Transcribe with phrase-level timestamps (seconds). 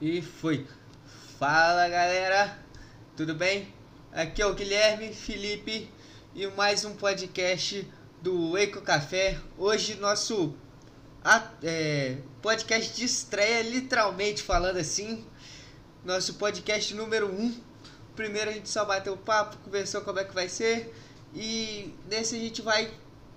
[0.00, 0.66] E foi.
[1.38, 2.58] Fala galera,
[3.14, 3.70] tudo bem?
[4.10, 5.92] Aqui é o Guilherme, Felipe
[6.34, 7.86] e mais um podcast
[8.22, 9.38] do Eco Café.
[9.58, 10.54] Hoje nosso
[11.62, 15.22] é, podcast de estreia, literalmente falando assim.
[16.02, 17.38] Nosso podcast número 1.
[17.38, 17.60] Um.
[18.16, 20.94] Primeiro a gente só bateu papo, conversou como é que vai ser.
[21.34, 22.90] E nesse a gente vai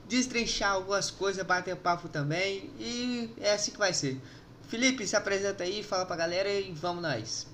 [0.08, 2.72] destrinchar algumas coisas, bater papo também.
[2.80, 4.18] E é assim que vai ser.
[4.74, 7.48] Felipe, se apresenta aí, fala pra galera e vamos nós.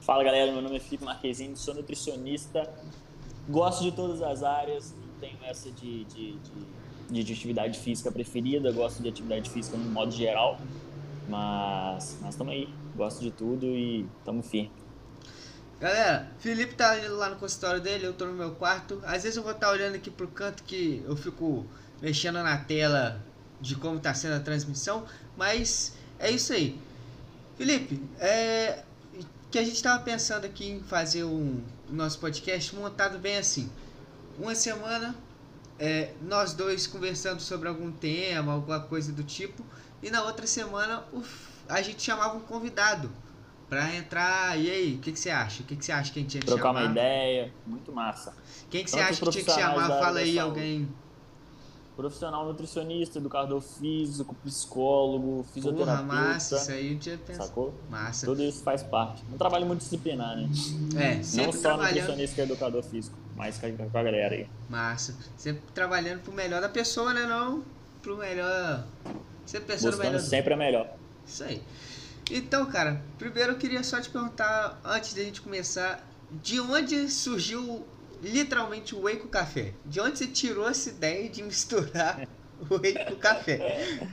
[0.00, 2.68] Fala galera, meu nome é Felipe Marquezine, sou nutricionista,
[3.48, 6.36] gosto de todas as áreas, tenho essa de, de,
[7.08, 10.58] de, de atividade física preferida, gosto de atividade física no modo geral,
[11.28, 14.72] mas estamos aí, gosto de tudo e estamos firmes.
[15.78, 19.00] Galera, Felipe tá lá no consultório dele, eu tô no meu quarto.
[19.04, 21.64] Às vezes eu vou estar tá olhando aqui pro canto que eu fico
[22.00, 23.22] mexendo na tela
[23.62, 26.78] de como está sendo a transmissão, mas é isso aí.
[27.56, 28.82] Felipe, é
[29.52, 33.70] que a gente estava pensando aqui em fazer um nosso podcast montado bem assim.
[34.38, 35.14] Uma semana
[35.78, 39.62] é, nós dois conversando sobre algum tema, alguma coisa do tipo,
[40.02, 41.04] e na outra semana
[41.68, 43.10] a gente chamava um convidado
[43.68, 44.58] para entrar.
[44.58, 45.62] E aí, o que, que você acha?
[45.62, 46.84] O que, que você acha que a gente tinha que Trocar chamar?
[46.84, 48.34] uma ideia, muito massa.
[48.70, 49.88] Quem que você acha que tinha que chamar?
[49.88, 50.88] Fala aí alguém
[51.96, 56.02] profissional nutricionista, educador físico, psicólogo, fisioterapeuta.
[56.02, 57.48] Porra, massa, isso aí eu tinha pensado.
[57.48, 57.74] Sacou?
[57.90, 58.26] Massa.
[58.26, 59.22] Tudo isso faz parte.
[59.32, 60.48] Um trabalho multidisciplinar, né?
[60.96, 64.46] É, sempre Não só nutricionista que é educador físico, mas com a galera aí.
[64.68, 65.14] Massa.
[65.36, 67.26] Sempre trabalhando pro melhor da pessoa, né?
[67.26, 67.62] Não
[68.02, 68.84] pro melhor...
[69.46, 70.20] Sempre pensando melhor.
[70.20, 70.96] sempre a melhor.
[71.26, 71.62] Isso aí.
[72.30, 76.04] Então, cara, primeiro eu queria só te perguntar, antes da gente começar,
[76.42, 77.84] de onde surgiu
[78.22, 79.74] literalmente whey com café.
[79.84, 82.28] De onde você tirou essa ideia de misturar
[82.70, 84.08] whey com café?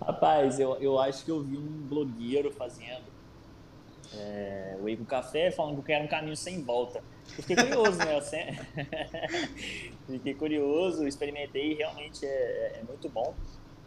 [0.00, 3.06] Rapaz, eu, eu acho que eu vi um blogueiro fazendo
[4.14, 7.02] é, whey com café, falando que era um caminho sem volta.
[7.36, 8.66] Eu fiquei curioso, né?
[10.06, 13.34] Fiquei curioso, experimentei, realmente é, é muito bom.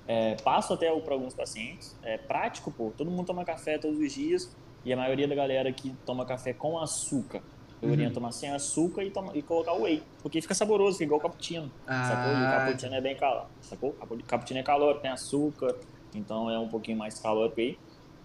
[0.07, 1.97] É, passo até para alguns pacientes.
[2.03, 2.91] É prático, pô.
[2.95, 6.53] Todo mundo toma café todos os dias e a maioria da galera que toma café
[6.53, 7.41] com açúcar
[7.81, 7.93] eu uhum.
[7.93, 10.03] oriento tomar sem açúcar e, toma, e colocar whey.
[10.21, 11.71] Porque fica saboroso, fica igual cappuccino.
[11.87, 12.03] Ah.
[12.03, 12.31] Sacou?
[12.31, 13.51] E o cappuccino é bem calórico.
[13.61, 13.95] Sacou?
[14.27, 15.75] Cappuccino é calórico, tem açúcar,
[16.13, 17.77] então é um pouquinho mais calórico aí.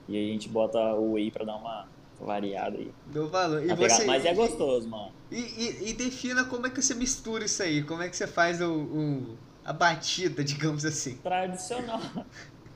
[0.08, 1.88] E aí a gente bota o whey pra dar uma
[2.20, 2.92] variada aí.
[3.06, 3.64] Deu valor.
[3.64, 4.04] E você...
[4.04, 5.12] Mas é gostoso, mano.
[5.30, 7.82] E, e, e, defina como é que você mistura isso aí.
[7.82, 11.16] Como é que você faz o, o a batida, digamos assim.
[11.16, 12.00] Tradicional.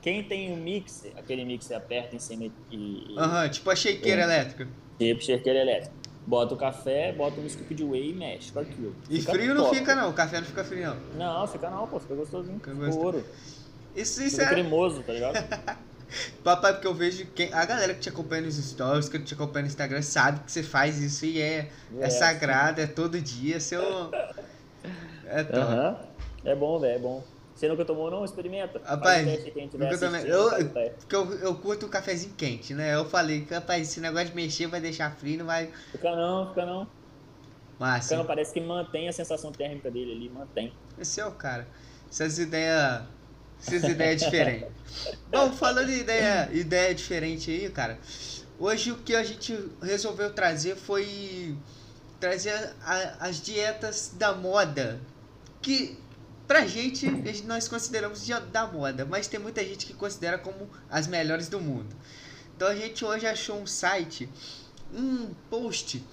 [0.01, 3.15] Quem tem o mix, aquele mix você aperta em cima e.
[3.17, 4.23] Aham, uhum, tipo a shakeira é.
[4.25, 4.67] elétrica.
[4.97, 6.00] Tipo shakeira elétrica.
[6.25, 8.95] Bota o café, bota um scoop de whey e mexe com aquilo.
[9.09, 9.57] E fica frio top.
[9.57, 10.97] não fica não, o café não fica frio não.
[11.17, 12.59] Não, fica não, pô, fica gostosinho.
[12.59, 13.25] Fica, fica ouro.
[13.95, 14.53] Isso, isso fica é...
[14.53, 15.35] cremoso, tá ligado?
[16.43, 19.63] Papai, porque eu vejo quem, a galera que te acompanha nos stories, que te acompanha
[19.63, 23.59] no Instagram, sabe que você faz isso e é, é, é sagrado, é todo dia,
[23.59, 23.81] seu.
[25.33, 25.43] É.
[25.43, 25.95] Uhum.
[26.43, 27.23] É bom, velho, é bom.
[27.61, 28.25] Você nunca tomou, não?
[28.25, 28.81] Experimenta.
[28.83, 29.23] Rapaz,
[29.71, 30.23] nunca tomei.
[30.25, 30.49] Eu,
[30.97, 32.95] porque eu, eu curto o um cafezinho quente, né?
[32.95, 35.69] Eu falei, rapaz, esse negócio de mexer vai deixar frio, não vai.
[35.91, 36.87] Fica não, fica não.
[37.77, 40.73] Mas fica não, parece que mantém a sensação térmica dele ali, mantém.
[40.97, 41.67] Esse é o cara.
[42.09, 43.03] Essas ideias.
[43.59, 44.67] Essas ideias diferentes.
[45.29, 47.99] Bom, falando de ideia, ideia diferente aí, cara.
[48.57, 51.55] Hoje o que a gente resolveu trazer foi
[52.19, 54.99] trazer a, as dietas da moda.
[55.61, 55.95] Que
[56.51, 57.09] Pra gente,
[57.47, 61.95] nós consideramos da moda, mas tem muita gente que considera como as melhores do mundo.
[62.53, 64.27] Então a gente hoje achou um site,
[64.93, 66.05] um post,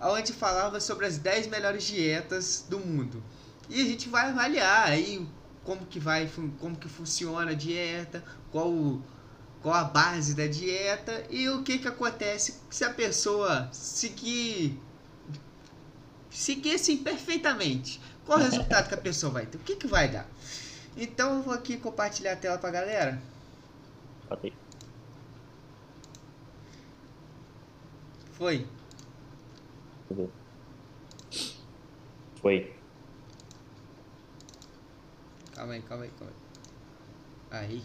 [0.00, 3.20] onde falava sobre as 10 melhores dietas do mundo.
[3.68, 5.26] E a gente vai avaliar aí
[5.64, 6.30] como que vai,
[6.60, 9.02] como que funciona a dieta, qual
[9.60, 14.80] qual a base da dieta e o que que acontece se a pessoa seguir
[16.30, 18.00] seguir assim perfeitamente
[18.30, 19.58] qual o resultado que a pessoa vai ter?
[19.58, 20.24] O que, que vai dar?
[20.96, 23.20] Então eu vou aqui compartilhar a tela pra galera.
[24.30, 24.52] Ok.
[28.30, 28.68] Foi.
[32.40, 32.72] Foi.
[35.52, 36.32] Calma aí, calma aí, calma
[37.50, 37.58] aí.
[37.64, 37.82] Aí.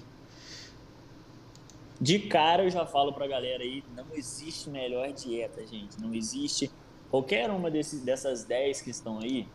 [2.00, 6.00] De cara eu já falo pra galera aí, não existe melhor dieta, gente.
[6.00, 6.70] Não existe.
[7.10, 9.48] Qualquer uma desses, dessas 10 que estão aí,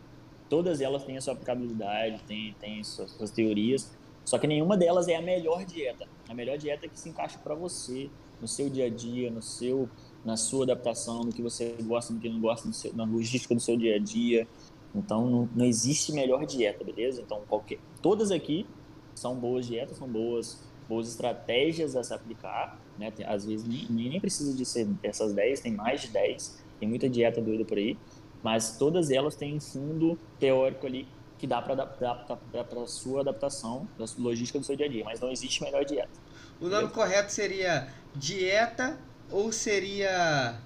[0.51, 3.89] todas elas têm a sua aplicabilidade, têm, têm suas, suas teorias,
[4.25, 6.05] só que nenhuma delas é a melhor dieta.
[6.27, 8.09] A melhor dieta é que se encaixa para você,
[8.41, 9.89] no seu dia a dia, no seu,
[10.25, 13.61] na sua adaptação, no que você gosta, no que não gosta, seu, na logística do
[13.61, 14.45] seu dia a dia.
[14.93, 17.21] Então não, não existe melhor dieta, beleza?
[17.21, 18.67] Então qualquer, todas aqui
[19.15, 23.09] são boas dietas, são boas boas estratégias a se aplicar, né?
[23.09, 26.89] Tem, às vezes nem, nem precisa de ser essas 10, tem mais de 10, tem
[26.89, 27.97] muita dieta doida por aí,
[28.43, 31.07] mas todas elas têm um fundo teórico ali
[31.37, 35.03] que dá para adaptar para a sua adaptação, da logística do seu dia a dia,
[35.03, 36.11] mas não existe melhor dieta.
[36.59, 36.89] O nome entendeu?
[36.91, 38.99] correto seria dieta
[39.31, 40.59] ou seria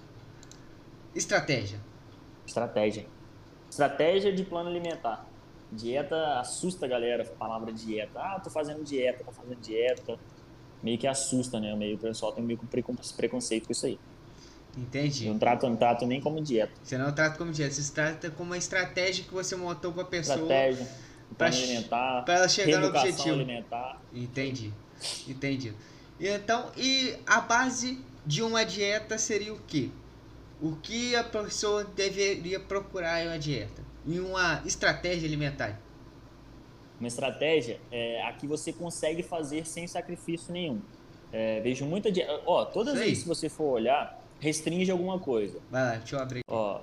[1.16, 1.80] estratégia?
[2.46, 3.08] Estratégia.
[3.70, 5.26] Estratégia de plano alimentar.
[5.72, 8.20] Dieta assusta a galera, a palavra dieta.
[8.20, 10.20] Ah, tô fazendo dieta, tô fazendo dieta.
[10.84, 11.74] Meio que assusta, né?
[11.76, 13.98] Meio, o pessoal tem meio que preconceito com isso aí.
[14.78, 15.30] Entendi.
[15.30, 16.74] Não trato, não trato nem como dieta.
[16.84, 20.06] Você não trata como dieta, você trata como uma estratégia que você montou para a
[20.06, 20.38] pessoa.
[20.38, 20.88] Estratégia,
[21.38, 23.36] para alimentar, para ela chegar no objetivo.
[23.36, 24.02] alimentar.
[24.14, 24.74] Entendi.
[25.28, 25.74] Entendi.
[26.20, 29.90] Então, e a base de uma dieta seria o quê?
[30.62, 33.84] O que a pessoa deveria procurar em uma dieta?
[34.06, 35.80] Em uma estratégia alimentar?
[37.00, 40.82] Uma estratégia é a que você consegue fazer sem sacrifício nenhum.
[41.32, 42.42] É, vejo muita dieta.
[42.46, 45.60] Ó, todas as vezes que você for olhar, restringe alguma coisa.
[45.70, 46.42] Vai lá, deixa eu abrir.
[46.50, 46.82] Ó,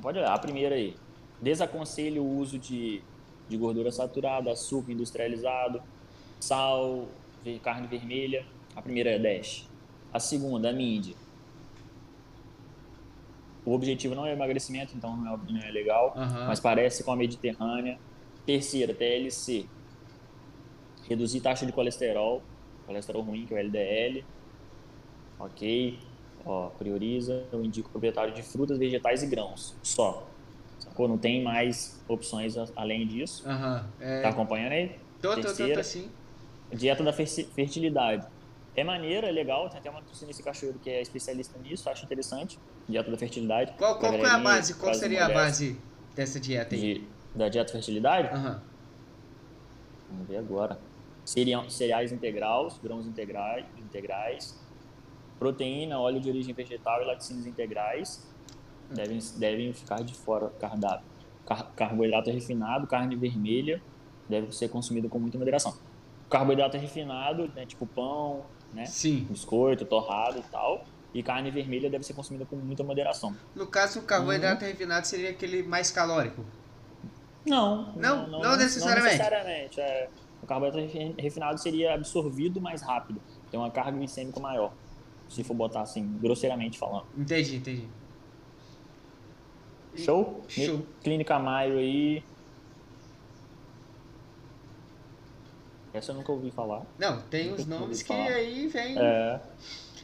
[0.00, 0.96] pode olhar, a primeira aí.
[1.40, 3.02] Desaconselho o uso de,
[3.48, 5.82] de gordura saturada, açúcar industrializado,
[6.40, 7.08] sal,
[7.62, 8.46] carne vermelha.
[8.74, 9.68] A primeira é Dash.
[10.12, 11.14] A segunda, a MIND.
[13.64, 16.46] O objetivo não é emagrecimento, então não é, não é legal, uhum.
[16.46, 17.98] mas parece com a Mediterrânea.
[18.44, 19.66] Terceira, TLC.
[21.08, 22.42] Reduzir taxa de colesterol,
[22.86, 24.24] colesterol ruim, que é o LDL.
[25.38, 25.98] Ok.
[26.44, 29.74] Ó, prioriza, eu indico proprietário de frutas, vegetais e grãos.
[29.82, 30.26] Só.
[30.78, 31.08] Sacou?
[31.08, 33.48] Não tem mais opções além disso.
[33.48, 33.82] Uhum.
[34.00, 34.22] É...
[34.22, 34.98] Tá acompanhando aí?
[35.22, 36.10] Tô, Terceira, tô, tô, tô, sim.
[36.72, 38.26] Dieta da fertilidade.
[38.76, 42.58] É maneiro, é legal, tem até uma nutricionista cachoeiro que é especialista nisso, acho interessante.
[42.88, 43.72] Dieta da fertilidade.
[43.78, 44.74] Qual, qual é a base?
[44.74, 45.78] Qual seria a base
[46.14, 46.80] dessa dieta aí?
[46.80, 48.34] De, da dieta fertilidade?
[48.34, 48.60] Uhum.
[50.10, 50.78] Vamos ver agora.
[51.24, 54.58] Cereais integrais, grãos integrais, integrais,
[55.38, 58.26] proteína, óleo de origem vegetal e laticínios integrais
[58.90, 61.06] devem, devem ficar de fora do cardápio.
[61.46, 63.82] Car carboidrato refinado, carne vermelha,
[64.28, 65.74] deve ser consumido com muita moderação.
[66.30, 68.86] Carboidrato refinado, né, tipo pão, né?
[68.86, 69.26] Sim.
[69.30, 70.84] Biscoito, torrado e tal.
[71.12, 73.36] E carne vermelha deve ser consumida com muita moderação.
[73.54, 74.70] No caso, o carboidrato uhum.
[74.70, 76.44] refinado seria aquele mais calórico?
[77.46, 77.92] Não.
[77.94, 79.18] Não, não, não, necessariamente.
[79.18, 79.80] Não necessariamente.
[79.80, 80.08] É,
[80.42, 80.88] o carboidrato
[81.18, 83.20] refinado seria absorvido mais rápido.
[83.50, 84.72] Tem uma carga glicêmica maior.
[85.28, 87.06] Se for botar assim, grosseiramente falando.
[87.16, 87.88] Entendi, entendi.
[89.96, 90.44] Show?
[90.48, 90.86] Show.
[91.02, 92.22] Clínica Maio aí.
[95.92, 96.82] Essa eu nunca ouvi falar.
[96.98, 98.98] Não, tem os nomes que aí vem.
[98.98, 99.40] É.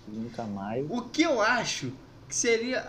[0.05, 0.87] Clínica Maio.
[0.89, 1.93] O que eu acho
[2.29, 2.81] que seria.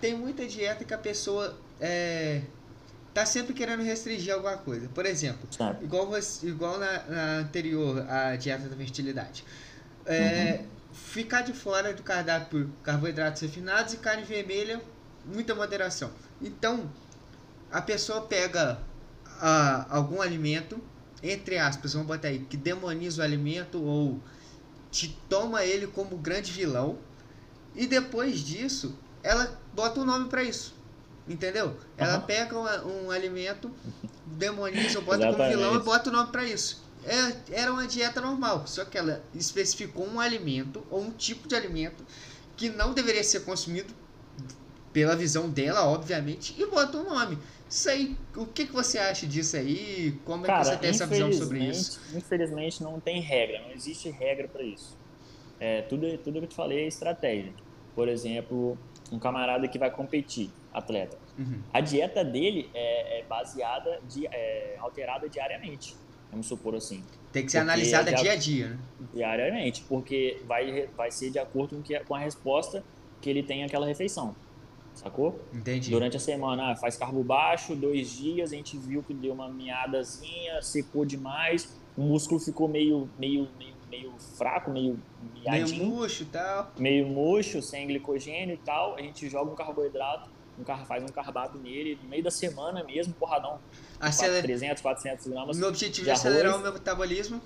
[0.00, 2.42] Tem muita dieta que a pessoa é,
[3.14, 4.88] tá sempre querendo restringir alguma coisa.
[4.88, 5.84] Por exemplo, Sabe.
[5.84, 6.10] igual,
[6.42, 9.44] igual na, na, anterior, a dieta da fertilidade.
[10.04, 10.66] É, uhum.
[10.92, 14.80] Ficar de fora do cardápio carboidratos refinados e carne vermelha,
[15.24, 16.10] muita moderação.
[16.40, 16.90] Então,
[17.70, 18.80] a pessoa pega
[19.40, 20.82] ah, algum alimento
[21.22, 24.18] entre aspas, vamos botar aí, que demoniza o alimento ou
[24.90, 26.98] te toma ele como grande vilão.
[27.74, 30.74] E depois disso, ela bota um nome para isso.
[31.28, 31.76] Entendeu?
[31.96, 32.22] Ela uhum.
[32.22, 33.70] pega um, um, alimento,
[34.26, 36.82] demoniza bota como vilão e bota o nome para isso.
[37.04, 41.54] É, era uma dieta normal, só que ela especificou um alimento ou um tipo de
[41.54, 42.04] alimento
[42.56, 43.94] que não deveria ser consumido
[44.92, 47.38] pela visão dela, obviamente, e bota um nome.
[47.68, 50.18] Isso aí, o que, que você acha disso aí?
[50.24, 52.00] Como Cara, é que você tem essa visão sobre isso?
[52.14, 54.98] Infelizmente não tem regra, não existe regra para isso.
[55.60, 57.52] É, tudo, tudo que eu te falei é estratégia.
[57.94, 58.76] Por exemplo,
[59.12, 61.16] um camarada que vai competir, atleta.
[61.38, 61.62] Uhum.
[61.72, 65.94] A dieta dele é, é baseada, de, é, alterada diariamente,
[66.30, 67.02] vamos supor assim.
[67.32, 68.78] Tem que ser porque analisada dia a dia, né?
[69.14, 72.82] Diariamente, porque vai, vai ser de acordo com, que, com a resposta
[73.20, 74.34] que ele tem àquela refeição
[74.94, 75.40] sacou?
[75.52, 75.90] Entendi.
[75.90, 79.48] Durante a semana, ah, faz carbo baixo, dois dias, a gente viu que deu uma
[79.48, 84.98] miadazinha, secou demais, o músculo ficou meio, meio, meio, meio fraco, meio
[85.34, 85.78] miadinho.
[85.78, 86.72] Meio murcho e tal.
[86.78, 91.58] Meio murcho, sem glicogênio e tal, a gente joga um carboidrato, um faz um carboidrato
[91.58, 93.58] nele, no meio da semana mesmo, porradão.
[94.00, 94.42] Aceler...
[94.42, 97.40] 300, 400 gramas meu objetivo é acelerar o meu metabolismo.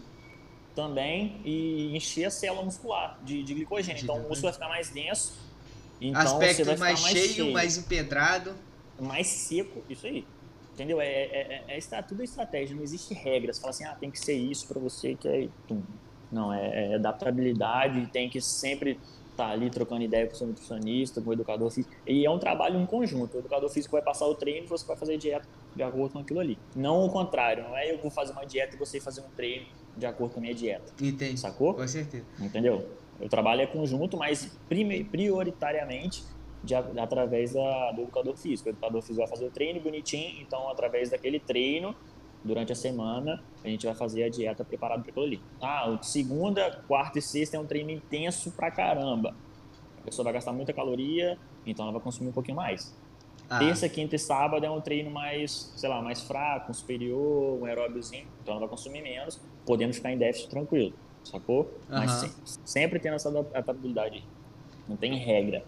[0.75, 3.96] Também, e encher a célula muscular de, de glicogênio.
[3.96, 5.32] De então, o músculo vai ficar mais denso,
[6.00, 8.54] então, Aspecto mais, mais cheio, cheio, mais empedrado.
[9.00, 10.26] Mais seco, isso aí.
[10.73, 11.00] Entendeu?
[11.00, 13.58] É, é, é, é, tudo estratégia, não existe regras.
[13.58, 15.49] Fala assim, ah, tem que ser isso para você que é.
[16.32, 18.99] Não, é, é adaptabilidade, tem que sempre
[19.37, 21.95] tá ali trocando ideia com o seu nutricionista, com o educador físico.
[22.07, 23.37] E é um trabalho em conjunto.
[23.37, 26.19] O educador físico vai passar o treino e você vai fazer dieta de acordo com
[26.21, 26.59] aquilo ali.
[26.75, 29.67] Não o contrário, não é eu vou fazer uma dieta e você fazer um treino
[29.97, 30.93] de acordo com a minha dieta.
[31.00, 31.38] Entendi.
[31.38, 31.75] Sacou?
[31.75, 32.25] Com certeza.
[32.41, 32.88] Entendeu?
[33.21, 34.57] Eu trabalho é conjunto, mas
[35.11, 36.25] prioritariamente
[36.62, 38.69] de, através da, do educador físico.
[38.69, 41.95] O educador físico vai fazer o treino bonitinho, então através daquele treino,
[42.44, 45.40] durante a semana, a gente vai fazer a dieta preparada para aquilo ali.
[45.60, 49.34] Ah, segunda, quarta e sexta é um treino intenso pra caramba.
[49.98, 52.94] A pessoa vai gastar muita caloria, então ela vai consumir um pouquinho mais.
[53.48, 57.60] Ah, Terça, quinta e sábado é um treino mais, sei lá, mais fraco, um superior,
[57.60, 58.26] um aeróbiozinho.
[58.42, 60.92] Então ela vai consumir menos, podendo ficar em déficit tranquilo,
[61.24, 61.70] sacou?
[61.88, 62.28] Mas Aham.
[62.44, 64.22] se- sempre tendo essa adap- adaptabilidade.
[64.86, 65.64] Não tem regra.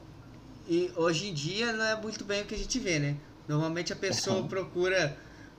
[0.68, 3.16] E hoje em dia não é muito bem o que a gente vê, né?
[3.48, 5.16] Normalmente a pessoa procura,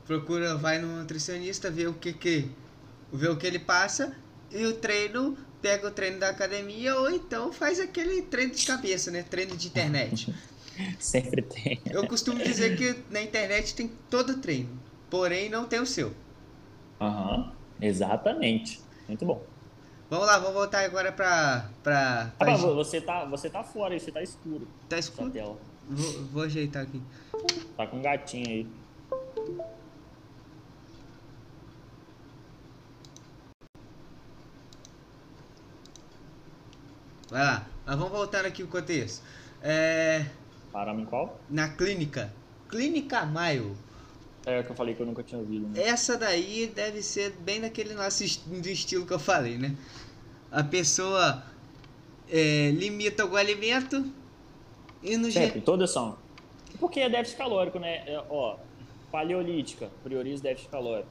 [0.07, 2.49] procura, vai no nutricionista, vê o que que,
[3.11, 4.15] vê o que ele passa
[4.49, 9.11] e o treino, pega o treino da academia ou então faz aquele treino de cabeça,
[9.11, 9.23] né?
[9.23, 10.33] Treino de internet.
[10.99, 11.81] Sempre tem.
[11.89, 14.69] Eu costumo dizer que na internet tem todo treino,
[15.09, 16.13] porém não tem o seu.
[17.01, 18.79] Aham, exatamente.
[19.07, 19.43] Muito bom.
[20.09, 21.69] Vamos lá, vamos voltar agora pra.
[21.83, 24.67] pra, pra Ah, você tá, você tá fora aí, você tá escuro.
[24.87, 25.31] tá escuro?
[25.89, 27.01] Vou, vou ajeitar aqui.
[27.75, 28.67] Tá com um gatinho aí.
[37.29, 37.67] Vai lá.
[37.85, 39.23] Mas vamos voltando aqui o contexto.
[39.61, 40.25] É,
[40.71, 41.39] Paramos em qual?
[41.49, 42.33] na clínica.
[42.69, 43.75] Clínica Maio.
[44.45, 45.67] É que eu falei que eu nunca tinha ouvido.
[45.67, 45.81] Né?
[45.83, 49.75] Essa daí deve ser bem daquele nosso do estilo que eu falei, né?
[50.49, 51.43] A pessoa
[52.29, 54.05] é, limita algum alimento
[55.03, 55.61] e no Sempre, jeito.
[55.65, 56.17] todas são.
[56.79, 58.03] Porque é déficit calórico, né?
[58.07, 58.57] É, ó,
[59.11, 61.09] paleolítica, prioriza déficit calórico.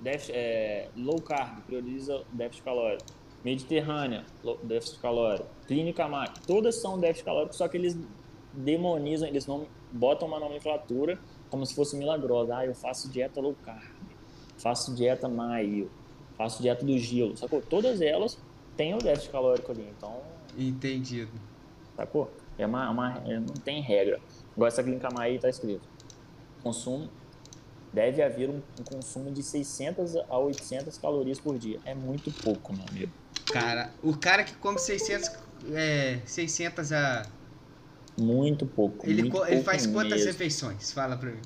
[0.00, 3.04] Déficit, é, low carb, prioriza déficit calórico.
[3.44, 4.24] Mediterrânea,
[4.62, 5.48] déficit calórico.
[5.66, 7.96] Clínica MAC, todas são déficit calórico, só que eles
[8.52, 11.18] demonizam, eles não botam uma nomenclatura
[11.50, 12.56] como se fosse milagrosa.
[12.56, 13.82] Ah, eu faço dieta low carb,
[14.58, 15.90] faço dieta maio,
[16.36, 17.60] faço dieta do gelo, sacou?
[17.60, 18.38] Todas elas
[18.76, 20.20] têm o déficit calórico ali, então
[20.56, 21.32] Entendido.
[21.96, 22.30] Sacou?
[22.58, 24.20] É uma, uma, é- não tem regra.
[24.54, 25.88] Igual essa clínica aí tá escrito.
[26.62, 27.08] Consumo.
[27.92, 31.78] Deve haver um, um consumo de 600 a 800 calorias por dia.
[31.84, 33.12] É muito pouco, meu amigo.
[33.46, 35.30] Cara, o cara que come 600,
[35.72, 37.26] é, 600 a.
[38.18, 39.06] Muito pouco.
[39.08, 40.26] Ele, muito ele pouco faz quantas mesmo.
[40.32, 40.92] refeições?
[40.92, 41.40] Fala pra mim.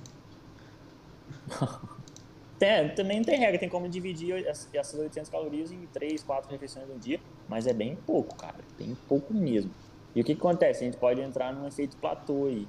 [2.60, 3.58] É, também não tem regra.
[3.58, 7.20] Tem como dividir as- essas 800 calorias em 3, 4 refeições no dia.
[7.48, 8.56] Mas é bem pouco, cara.
[8.78, 9.70] Bem pouco mesmo.
[10.14, 10.82] E o que, que acontece?
[10.82, 12.66] A gente pode entrar num efeito platô aí.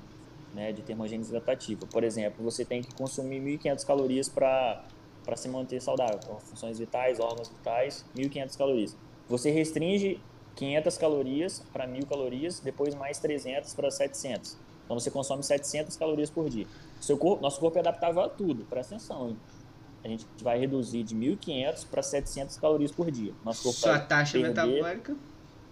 [0.53, 1.85] né, de termogênese adaptativa.
[1.85, 4.81] Por exemplo, você tem que consumir 1.500 calorias para
[5.35, 8.97] se manter saudável, com funções vitais, órgãos vitais, 1.500 calorias.
[9.29, 10.19] Você restringe
[10.55, 14.57] 500 calorias para 1.000 calorias, depois mais 300 para 700.
[14.85, 16.65] Então você consome 700 calorias por dia.
[17.01, 19.29] Seu corpo, nosso corpo é adaptável a tudo, presta atenção.
[19.29, 19.37] Hein?
[20.03, 23.33] A gente vai reduzir de 1.500 para 700 calorias por dia.
[23.43, 25.15] Nosso corpo Sua taxa perder- metabólica.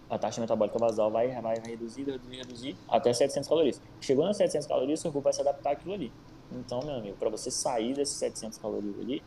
[0.10, 3.82] a taxa metabólica basal vai, vai reduzir, reduzir, reduzir até 700 calorias.
[4.02, 6.12] Chegou nas 700 calorias, seu corpo vai se adaptar àquilo ali.
[6.52, 9.24] Então, meu amigo, para você sair desses 700 calorias ali,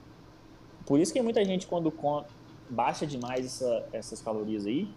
[0.86, 1.90] por isso que muita gente quando
[2.70, 4.88] baixa demais essa- essas calorias aí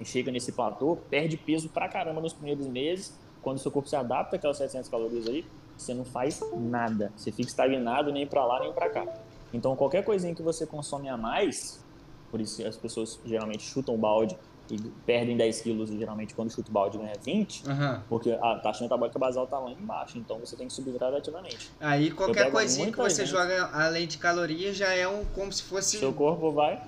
[0.00, 3.12] e chega nesse platô, perde peso pra caramba nos primeiros meses,
[3.42, 5.44] quando seu corpo se adapta àquelas 700 calorias ali,
[5.76, 7.12] você não faz nada.
[7.16, 9.06] Você fica estagnado nem pra lá nem pra cá.
[9.52, 11.82] Então, qualquer coisinha que você consome a mais,
[12.30, 14.36] por isso as pessoas geralmente chutam o balde
[14.70, 18.04] e perdem 10 quilos, e geralmente quando chuta o balde ganha 20, Aham.
[18.08, 21.72] porque a taxa metabólica basal tá lá embaixo, então você tem que subir gradativamente.
[21.80, 23.30] Aí qualquer coisinha que você gente.
[23.32, 25.98] joga além de calorias já é um como se fosse.
[25.98, 26.80] Seu corpo vai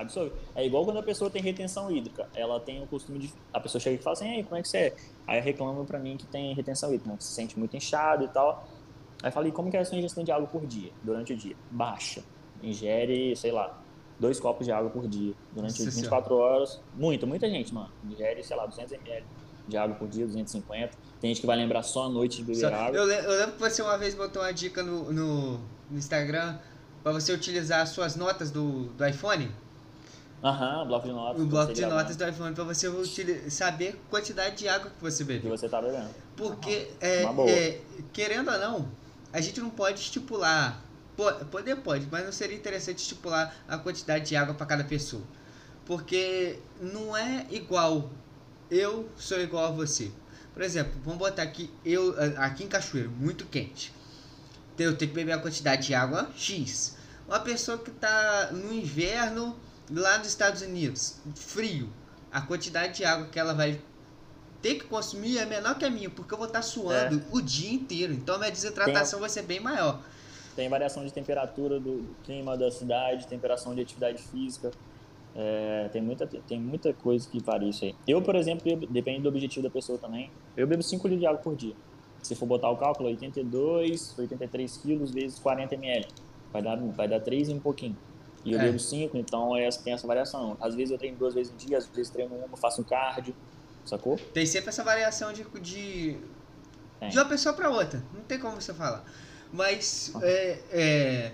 [0.00, 0.32] absorver.
[0.54, 2.28] É igual quando a pessoa tem retenção hídrica.
[2.34, 3.32] Ela tem o costume de.
[3.52, 4.96] A pessoa chega e fala assim: Ei, como é que você é?
[5.26, 8.68] Aí reclama pra mim que tem retenção hídrica, que se sente muito inchado e tal.
[9.22, 11.36] Aí eu falei: Como que é a sua ingestão de água por dia, durante o
[11.36, 11.56] dia?
[11.70, 12.22] Baixa.
[12.62, 13.78] Ingere, sei lá,
[14.18, 16.80] dois copos de água por dia, durante Nossa 24 horas.
[16.94, 17.90] Muito, muita gente, mano.
[18.04, 19.24] Ingere, sei lá, 200 ml
[19.68, 20.96] de água por dia, 250.
[21.20, 22.96] Tem gente que vai lembrar só à noite de beber Só- água.
[22.96, 25.52] eu, eu lembro que você uma vez botou uma dica no, no,
[25.90, 26.58] no Instagram
[27.02, 29.50] pra você utilizar as suas notas do, do iPhone.
[30.42, 31.42] Aham, bloco de notas.
[31.42, 35.24] O bloco de notas do iPhone pra você saber a quantidade de água que você
[35.24, 35.50] Que bebeu.
[35.56, 36.08] você tá bebendo.
[36.36, 37.50] Porque, é, Uma boa.
[37.50, 37.80] é,
[38.12, 38.88] querendo ou não,
[39.32, 40.80] a gente não pode estipular.
[41.16, 45.22] po- Poder pode, mas não seria interessante estipular a quantidade de água para cada pessoa.
[45.84, 48.08] Porque não é igual.
[48.70, 50.10] Eu sou igual a você.
[50.54, 53.92] Por exemplo, vamos botar aqui, eu aqui em Cachoeiro, muito quente.
[54.74, 56.96] Então, Eu tenho que beber a quantidade de água X.
[57.26, 59.56] Uma pessoa que está no inverno
[59.90, 61.88] lá nos Estados Unidos, frio,
[62.30, 63.80] a quantidade de água que ela vai
[64.60, 67.72] ter que consumir é menor que a minha, porque eu vou estar suando o dia
[67.72, 68.12] inteiro.
[68.12, 70.00] Então a minha desidratação vai ser bem maior.
[70.56, 74.70] tem variação de temperatura do clima da cidade, temperação de atividade física.
[75.36, 77.94] É, tem, muita, tem muita coisa que varia isso aí.
[78.08, 80.30] Eu, por exemplo, depende do objetivo da pessoa também.
[80.56, 81.74] Eu bebo 5 litros de água por dia.
[82.22, 86.08] Se for botar o cálculo, 82, 83 quilos vezes 40 ml.
[86.52, 87.96] Vai dar, vai dar 3 e um pouquinho.
[88.44, 88.64] E eu é.
[88.64, 90.56] bebo 5, então é, tem essa variação.
[90.60, 93.34] Às vezes eu treino duas vezes no dia, às vezes treino uma, faço um cardio,
[93.84, 94.16] sacou?
[94.32, 96.16] Tem sempre essa variação de, de,
[97.10, 98.02] de uma pessoa para outra.
[98.14, 99.04] Não tem como você falar.
[99.52, 101.32] Mas é, é,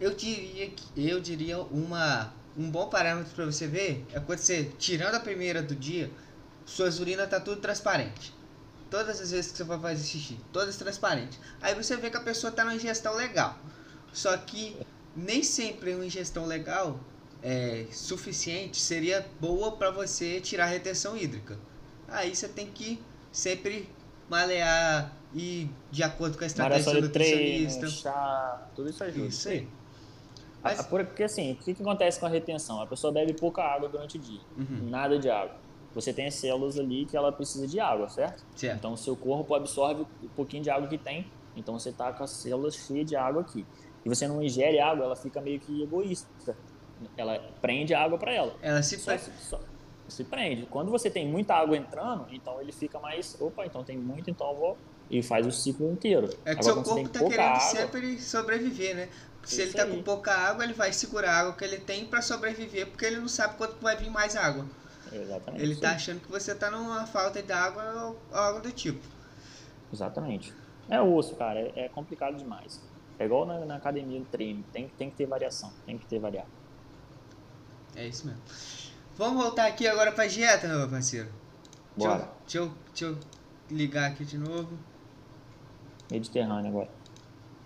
[0.00, 4.64] eu diria que eu diria uma um bom parâmetro para você ver é quando você
[4.78, 6.10] tirando a primeira do dia,
[6.66, 8.34] suas urinas tá tudo transparente.
[8.90, 11.38] Todas as vezes que você vai fazer xixi, todas transparentes.
[11.62, 13.56] Aí você vê que a pessoa tá numa ingestão legal.
[14.12, 14.76] Só que
[15.16, 16.98] nem sempre uma ingestão legal
[17.42, 21.58] é suficiente seria boa para você tirar a retenção hídrica.
[22.08, 23.00] Aí você tem que
[23.32, 23.88] sempre
[24.28, 27.80] malear e de acordo com a estratégia do nutricionista.
[27.80, 29.26] Treino, chá, tudo isso ajuda.
[29.26, 29.68] Isso aí.
[30.62, 30.84] Mas...
[30.86, 32.82] Porque assim, o que, que acontece com a retenção?
[32.82, 34.90] A pessoa bebe pouca água durante o dia, uhum.
[34.90, 35.56] nada de água.
[35.94, 38.44] Você tem as células ali que ela precisa de água, certo?
[38.54, 38.76] certo.
[38.76, 41.26] Então o seu corpo absorve o pouquinho de água que tem,
[41.56, 43.66] então você está com as células cheias de água aqui.
[44.04, 46.56] E você não ingere água, ela fica meio que egoísta.
[47.16, 48.54] Ela prende água para ela.
[48.60, 49.22] Ela se prende.
[49.38, 49.60] Só,
[50.08, 50.66] se prende.
[50.66, 54.50] Quando você tem muita água entrando, então ele fica mais, opa, então tem muito, então
[54.50, 54.78] eu vou
[55.10, 56.28] e faz o ciclo inteiro.
[56.44, 59.08] É que Agora, seu corpo está querendo água, sempre sobreviver, né?
[59.42, 59.90] Se ele tá aí.
[59.90, 63.16] com pouca água, ele vai segurar a água que ele tem para sobreviver, porque ele
[63.16, 64.66] não sabe quanto vai vir mais água.
[65.12, 65.62] Exatamente.
[65.64, 69.00] Ele tá achando que você tá numa falta de água ou algo do tipo.
[69.92, 70.54] Exatamente.
[70.88, 72.80] É osso, cara, é, é complicado demais.
[73.20, 76.18] É igual na, na, academia do treino, tem, tem que ter variação, tem que ter
[76.18, 76.46] variar.
[77.94, 78.40] É isso mesmo.
[79.14, 81.28] Vamos voltar aqui agora pra dieta, meu parceiro.
[81.94, 82.30] Bora.
[82.44, 83.22] Deixa eu, deixa eu, deixa
[83.74, 84.70] eu ligar aqui de novo.
[86.10, 86.88] Mediterrâneo agora.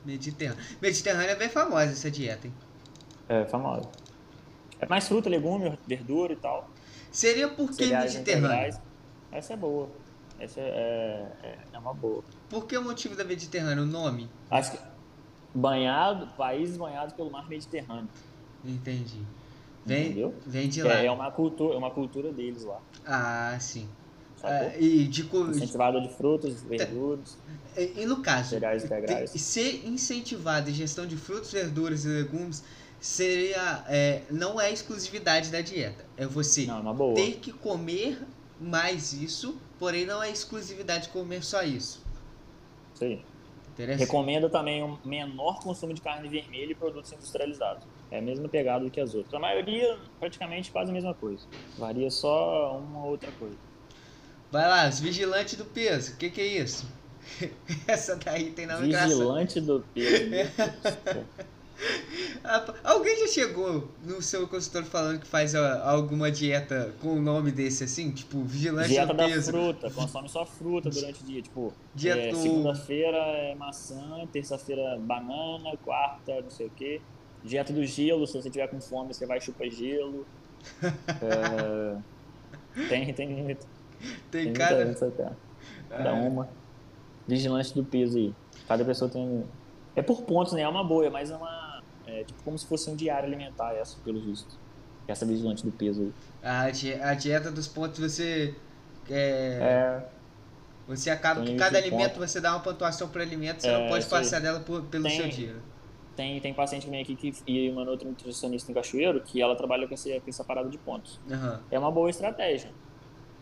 [0.05, 0.65] Mediterrâneo.
[0.83, 2.55] Mediterrâneo é bem famosa essa dieta, hein?
[3.29, 3.89] É, famosa.
[4.81, 6.69] É mais fruta, legume, verdura e tal.
[7.13, 8.77] Seria por que Mediterrâneo?
[9.31, 9.89] Essa é boa.
[10.41, 12.25] Essa é, é, é, uma boa.
[12.51, 14.29] Por que o motivo da Mediterrâneo, o nome?
[14.51, 14.94] Acho que
[15.55, 18.09] banhado, países banhados pelo mar Mediterrâneo.
[18.65, 19.23] Entendi.
[19.87, 20.35] Vem, Entendeu?
[20.47, 20.95] vem de lá.
[20.95, 22.81] É, é, uma cultura, é uma cultura deles lá.
[23.07, 23.87] Ah, sim.
[24.43, 27.37] Ah, e de incentivado de frutas, verduras.
[27.77, 29.31] E, e no caso, cereais integrais.
[29.31, 32.63] ser incentivado a gestão de frutas, verduras e legumes
[33.01, 36.05] seria é, não é exclusividade da dieta.
[36.17, 38.19] É você não, é ter que comer
[38.61, 42.03] mais isso, porém não é exclusividade de comer só isso.
[42.95, 43.23] Sim.
[43.77, 47.85] Recomenda também um menor consumo de carne vermelha e produtos industrializados.
[48.11, 49.35] É a mesma pegada do que as outras.
[49.35, 51.45] A maioria praticamente faz a mesma coisa.
[51.77, 53.57] Varia só uma outra coisa.
[54.53, 56.13] Vai lá, os vigilantes do peso.
[56.13, 56.89] O que, que é isso?
[57.89, 59.79] Essa daí tem nome Vigilante engraçado.
[59.81, 60.31] do peso.
[62.85, 67.51] Alguém já chegou no seu consultório falando que faz alguma dieta com o um nome
[67.51, 68.11] desse assim?
[68.11, 69.53] Tipo, vigilante dieta do peso?
[69.53, 71.43] Dieta da fruta, consome só fruta durante o dia.
[71.43, 71.73] Tipo,
[72.05, 77.01] é, segunda-feira é maçã, terça-feira banana, quarta não sei o que.
[77.43, 80.27] Dieta do gelo, se você tiver com fome, você vai chupar gelo.
[80.83, 81.97] é,
[82.89, 83.47] tem, tem.
[83.47, 83.57] Tem,
[84.31, 84.95] tem cada.
[85.89, 86.13] Cada é.
[86.13, 86.49] uma.
[87.27, 88.35] Vigilante do peso aí.
[88.69, 89.45] Cada pessoa tem.
[89.97, 90.63] É por pontos, né?
[90.63, 91.83] É uma boa, mas é uma.
[92.07, 94.59] É tipo como se fosse um diário alimentar, essa, pelo visto.
[95.07, 96.13] Essa vigilante do peso aí.
[96.43, 98.55] A, a dieta dos pontos você.
[99.09, 100.03] É...
[100.11, 100.15] é.
[100.87, 104.05] Você acaba que cada alimento você dá uma pontuação para alimento, você é, não pode
[104.05, 105.57] passar dela por, pelo tem, seu dia.
[106.15, 109.89] Tem, tem paciente vem aqui que, e uma outra nutricionista em Cachoeiro que ela trabalha
[109.89, 111.19] com essa, com essa parada de pontos.
[111.29, 111.59] Uhum.
[111.71, 112.71] É uma boa estratégia.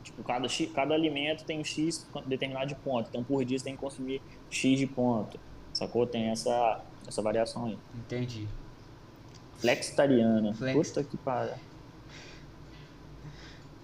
[0.04, 3.08] Tipo, cada, cada alimento tem um X determinado de ponto.
[3.08, 5.38] Então, por dia você tem que consumir X de ponto.
[5.82, 6.06] Sacou?
[6.06, 7.78] Tem essa, essa variação aí.
[7.94, 8.46] Entendi.
[9.58, 10.54] Flexitariana.
[10.54, 10.90] Flex.
[10.90, 11.56] Puta que para.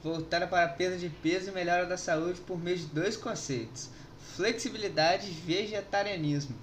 [0.02, 3.90] Voltada para a perda de peso e melhora da saúde por meio de dois conceitos:
[4.36, 6.56] flexibilidade e vegetarianismo.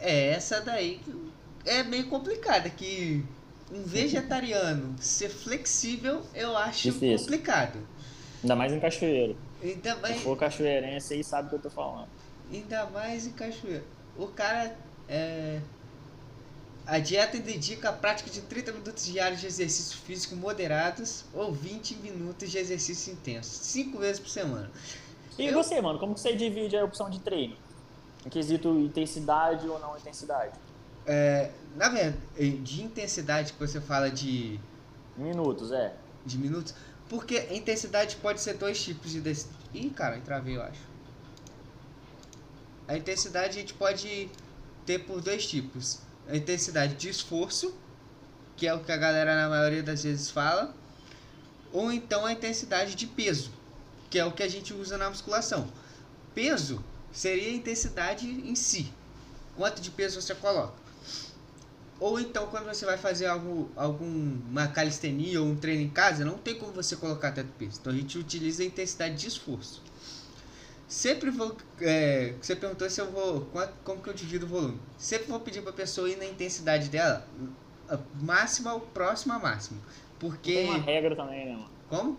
[0.00, 1.32] É essa daí que
[1.66, 3.24] é meio complicada, que
[3.72, 7.18] um vegetariano ser flexível eu acho Difícil.
[7.18, 7.78] complicado.
[8.42, 9.36] Ainda mais em Cachoeiro.
[9.62, 10.16] Ainda mais...
[10.16, 12.08] Se for cachoeirense aí sabe o que eu tô falando.
[12.52, 13.84] Ainda mais em Cachoeiro.
[14.16, 14.76] O cara
[15.08, 15.60] é...
[16.86, 21.96] A dieta dedica a prática de 30 minutos diários de exercício físico moderados ou 20
[21.96, 24.70] minutos de exercício intenso, 5 vezes por semana.
[25.38, 25.54] E eu...
[25.54, 27.56] você, mano, como você divide a opção de treino?
[28.26, 30.52] Em quesito intensidade ou não intensidade?
[31.06, 32.18] É, na verdade,
[32.58, 34.60] de intensidade que você fala de.
[35.16, 35.94] Minutos, é.
[36.24, 36.74] De minutos.
[37.08, 39.46] Porque intensidade pode ser dois tipos de.
[39.72, 40.93] Ih, cara, entravei, eu acho.
[42.86, 44.30] A intensidade a gente pode
[44.84, 45.98] ter por dois tipos.
[46.28, 47.74] a intensidade de esforço,
[48.56, 50.74] que é o que a galera na maioria das vezes fala,
[51.72, 53.50] ou então a intensidade de peso,
[54.08, 55.68] que é o que a gente usa na musculação.
[56.34, 58.92] Peso seria a intensidade em si,
[59.56, 60.84] quanto de peso você coloca.
[62.00, 66.38] Ou então quando você vai fazer algo, alguma calistenia ou um treino em casa, não
[66.38, 67.78] tem como você colocar tanto peso.
[67.80, 69.82] Então a gente utiliza a intensidade de esforço.
[70.94, 71.56] Sempre vou.
[71.80, 73.50] É, você perguntou se eu vou.
[73.82, 74.80] Como que eu divido o volume?
[74.96, 77.26] Sempre vou pedir para a pessoa ir na intensidade dela,
[78.22, 79.82] máxima ou próxima a máximo.
[80.20, 80.54] Porque.
[80.54, 81.70] Não tem uma regra também, né, mano?
[81.88, 82.18] Como?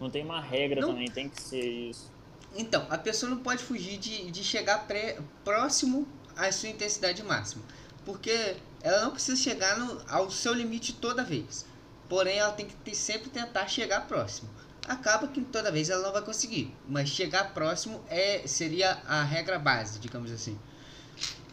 [0.00, 0.88] Não tem uma regra não...
[0.88, 2.10] também, tem que ser isso.
[2.56, 7.62] Então, a pessoa não pode fugir de, de chegar pré, próximo à sua intensidade máxima.
[8.06, 11.66] Porque ela não precisa chegar no, ao seu limite toda vez.
[12.08, 14.48] Porém, ela tem que ter, sempre tentar chegar próximo.
[14.88, 19.58] Acaba que toda vez ela não vai conseguir, mas chegar próximo é seria a regra
[19.58, 20.58] base, digamos assim.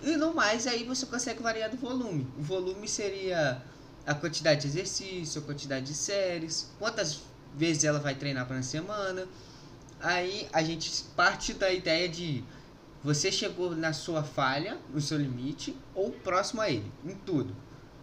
[0.01, 2.27] E no mais, aí você consegue variar do volume.
[2.37, 3.61] O volume seria
[4.05, 7.21] a quantidade de exercício, a quantidade de séries, quantas
[7.55, 9.27] vezes ela vai treinar para semana.
[9.99, 12.43] Aí a gente parte da ideia de
[13.03, 17.55] você chegou na sua falha, no seu limite, ou próximo a ele, em tudo.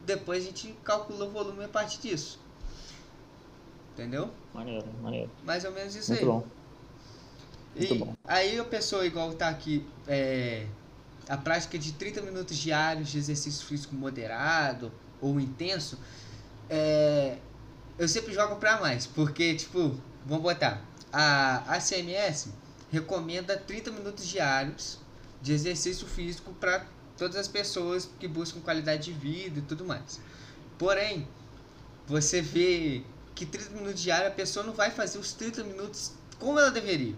[0.05, 2.41] Depois a gente calcula o volume a partir disso.
[3.95, 4.29] Entendeu?
[4.53, 5.31] Maneiro, maneiro.
[5.45, 6.29] Mais ou menos isso Muito aí.
[6.29, 6.47] Bom.
[7.77, 8.17] Muito e bom.
[8.25, 10.67] aí a pessoa igual tá aqui, é,
[11.29, 15.99] a prática de 30 minutos diários de exercício físico moderado ou intenso,
[16.69, 17.39] é,
[17.97, 22.53] eu sempre jogo para mais, porque tipo, vamos botar, a ACMS
[22.91, 24.99] recomenda 30 minutos diários
[25.41, 26.85] de exercício físico para
[27.17, 30.21] todas as pessoas que buscam qualidade de vida e tudo mais.
[30.79, 31.29] Porém,
[32.07, 33.05] você vê
[33.35, 37.15] que 30 minutos diários a pessoa não vai fazer os 30 minutos como ela deveria.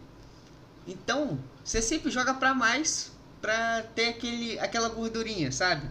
[0.86, 5.88] Então, você sempre joga para mais para ter aquele, aquela gordurinha, sabe?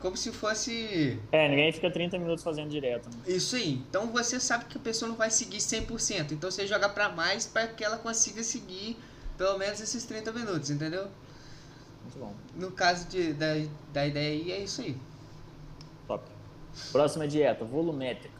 [0.00, 1.20] Como se fosse.
[1.30, 3.08] É, ninguém fica 30 minutos fazendo direto.
[3.10, 3.22] Né?
[3.26, 3.74] Isso aí.
[3.88, 6.32] Então você sabe que a pessoa não vai seguir 100%.
[6.32, 8.96] Então você joga para mais para que ela consiga seguir
[9.36, 11.08] pelo menos esses 30 minutos, entendeu?
[12.02, 12.34] Muito bom.
[12.54, 13.54] No caso de, da,
[13.92, 14.96] da ideia aí, é isso aí.
[16.06, 16.24] Top.
[16.92, 18.39] Próxima dieta, volumétrica.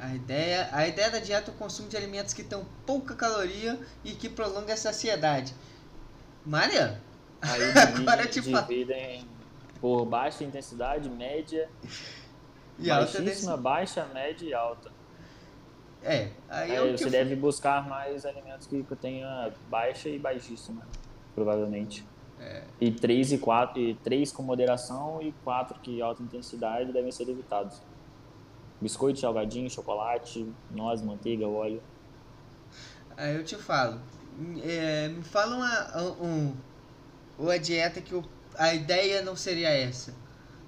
[0.00, 3.78] A ideia, a ideia da dieta é o consumo de alimentos que tenham pouca caloria
[4.04, 5.54] e que prolonga a saciedade.
[6.44, 7.00] Maria,
[7.42, 7.62] Aí
[8.00, 8.66] agora divide, te falo.
[8.66, 9.28] dividem
[9.80, 11.68] por baixa intensidade, média,
[12.80, 14.90] E alta baixíssima, baixa, média e alta.
[16.02, 20.18] É, aí, Aí é o que você deve buscar mais alimentos que tenha baixa e
[20.18, 20.86] baixíssima,
[21.34, 22.02] provavelmente.
[22.40, 22.62] É.
[22.80, 27.28] E 3 e 4, e 3 com moderação e 4 que alta intensidade devem ser
[27.28, 27.82] evitados.
[28.80, 31.82] Biscoito, salgadinho, chocolate, noz, manteiga, óleo.
[33.16, 34.00] Aí eu te falo.
[34.62, 36.54] É, me fala uma, um,
[37.38, 38.24] uma dieta que o,
[38.56, 40.14] a ideia não seria essa.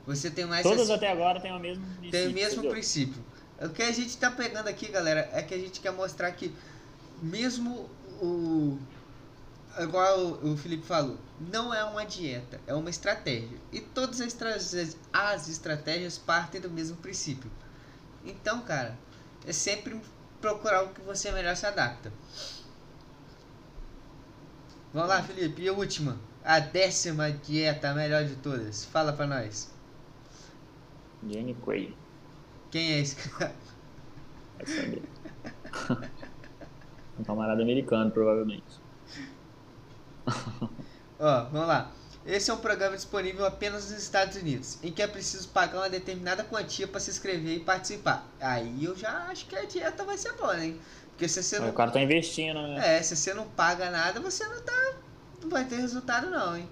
[0.06, 2.10] Você tem mais Todas até agora têm o mesmo princípio.
[2.10, 2.70] tem o mesmo entendeu?
[2.70, 3.24] princípio.
[3.60, 6.52] O que a gente tá pegando aqui, galera, é que a gente quer mostrar que
[7.22, 7.88] mesmo
[8.20, 8.78] o
[9.78, 13.58] igual o, Felipe falou, não é uma dieta, é uma estratégia.
[13.72, 17.50] E todas as, as estratégias partem do mesmo princípio.
[18.24, 18.96] Então, cara,
[19.46, 20.00] é sempre
[20.40, 22.12] procurar o que você melhor se adapta.
[24.92, 28.84] Vamos lá, Felipe, e a última, a décima dieta a melhor de todas.
[28.84, 29.72] Fala pra nós.
[31.26, 31.96] Jenny Craig.
[32.70, 33.54] Quem é esse cara?
[34.64, 35.02] Saber.
[37.18, 38.80] um camarada americano, provavelmente.
[41.18, 41.92] Ó, vamos lá.
[42.24, 45.88] Esse é um programa disponível apenas nos Estados Unidos, em que é preciso pagar uma
[45.90, 48.24] determinada quantia para se inscrever e participar.
[48.40, 50.80] Aí eu já acho que a dieta vai ser boa, hein?
[51.08, 52.98] Porque se você não, O cara tá investindo, né?
[52.98, 54.94] é, se você não paga nada, você não tá,
[55.42, 56.68] não vai ter resultado não, hein?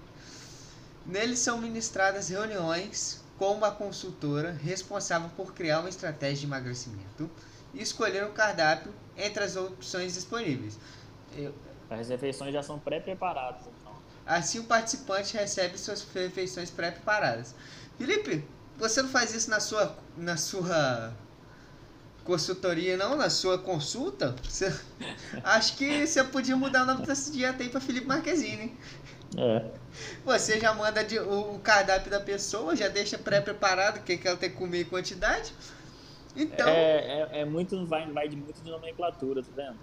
[1.05, 7.29] Neles são ministradas reuniões com uma consultora responsável por criar uma estratégia de emagrecimento
[7.73, 10.79] e escolher um cardápio entre as opções disponíveis.
[11.35, 11.53] Eu-
[11.89, 13.63] As refeições já são pré-preparadas.
[14.25, 17.55] Assim o participante recebe suas refeições pré-preparadas.
[17.97, 18.43] Felipe,
[18.77, 21.13] você não faz isso na sua, na sua
[22.23, 23.15] consultoria, não?
[23.15, 24.35] Na sua consulta?
[24.43, 24.73] Você-
[25.43, 28.77] acho que você podia mudar o nome dessa dieta aí para Felipe Marquezine.
[29.37, 29.65] É.
[30.23, 34.27] Você já manda de- o, o cardápio da pessoa, já deixa pré-preparado o que, que
[34.27, 35.53] ela tem que comer em quantidade.
[36.35, 39.77] Então, É, é, é muito, vai, vai de muito de nomenclatura, tá vendo?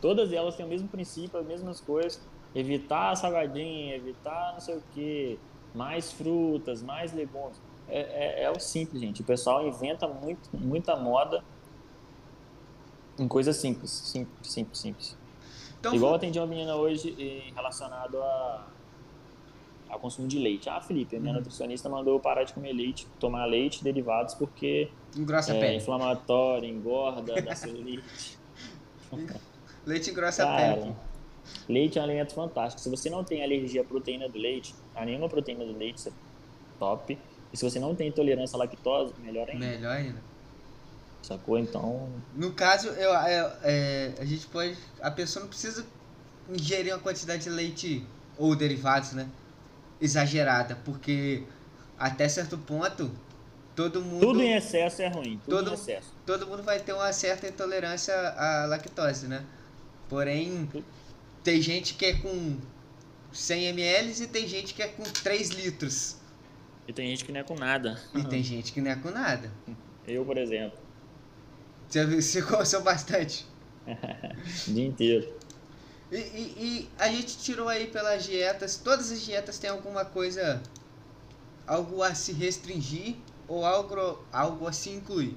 [0.00, 2.18] Todas elas têm o mesmo princípio, as mesmas coisas.
[2.54, 5.38] Evitar salgadinho, evitar não sei o que,
[5.74, 7.60] mais frutas, mais legumes.
[7.88, 9.22] É, é, é o simples, gente.
[9.22, 11.42] O pessoal inventa muito, muita moda
[13.18, 15.16] em coisas simples, simples, simples, simples.
[15.78, 18.66] então Igual eu atendi uma menina hoje em- relacionado a
[19.90, 20.68] ao consumo de leite.
[20.70, 21.38] Ah, Felipe, minha uhum.
[21.38, 25.76] nutricionista mandou eu parar de comer leite, tomar leite derivados porque engrossa é, a pele.
[25.78, 28.38] inflamatório, engorda, dá celulite.
[29.84, 30.96] leite engrossa Cara, a pele.
[31.68, 32.80] Leite é um alimento fantástico.
[32.80, 36.12] Se você não tem alergia à proteína do leite, a nenhuma proteína do leite, é
[36.78, 37.18] top.
[37.52, 39.66] E se você não tem intolerância à lactose, melhor ainda.
[39.66, 40.20] Melhor ainda.
[41.22, 41.58] Sacou?
[41.58, 42.08] Então.
[42.34, 44.76] No caso, eu, eu é, a gente pode.
[45.00, 45.86] A pessoa não precisa
[46.48, 48.04] ingerir uma quantidade de leite
[48.38, 49.28] ou derivados, né?
[50.00, 51.44] Exagerada, porque
[51.98, 53.10] até certo ponto
[53.76, 54.20] todo mundo.
[54.20, 55.40] Tudo em excesso é ruim.
[55.44, 56.12] Tudo todo, em excesso.
[56.24, 59.44] Todo mundo vai ter uma certa intolerância à lactose, né?
[60.08, 60.68] Porém,
[61.42, 62.58] tem gente que é com
[63.32, 66.16] 100 ml e tem gente que é com 3 litros.
[66.86, 68.00] E tem gente que não é com nada.
[68.14, 69.52] E tem gente que não é com nada.
[70.06, 70.78] Eu, por exemplo.
[71.88, 73.46] Você, você consome bastante?
[73.86, 75.32] o dia inteiro.
[76.10, 80.60] E, e, e, a gente tirou aí pelas dietas, todas as dietas têm alguma coisa,
[81.66, 83.14] algo a se restringir
[83.46, 85.36] ou algo, algo a se incluir.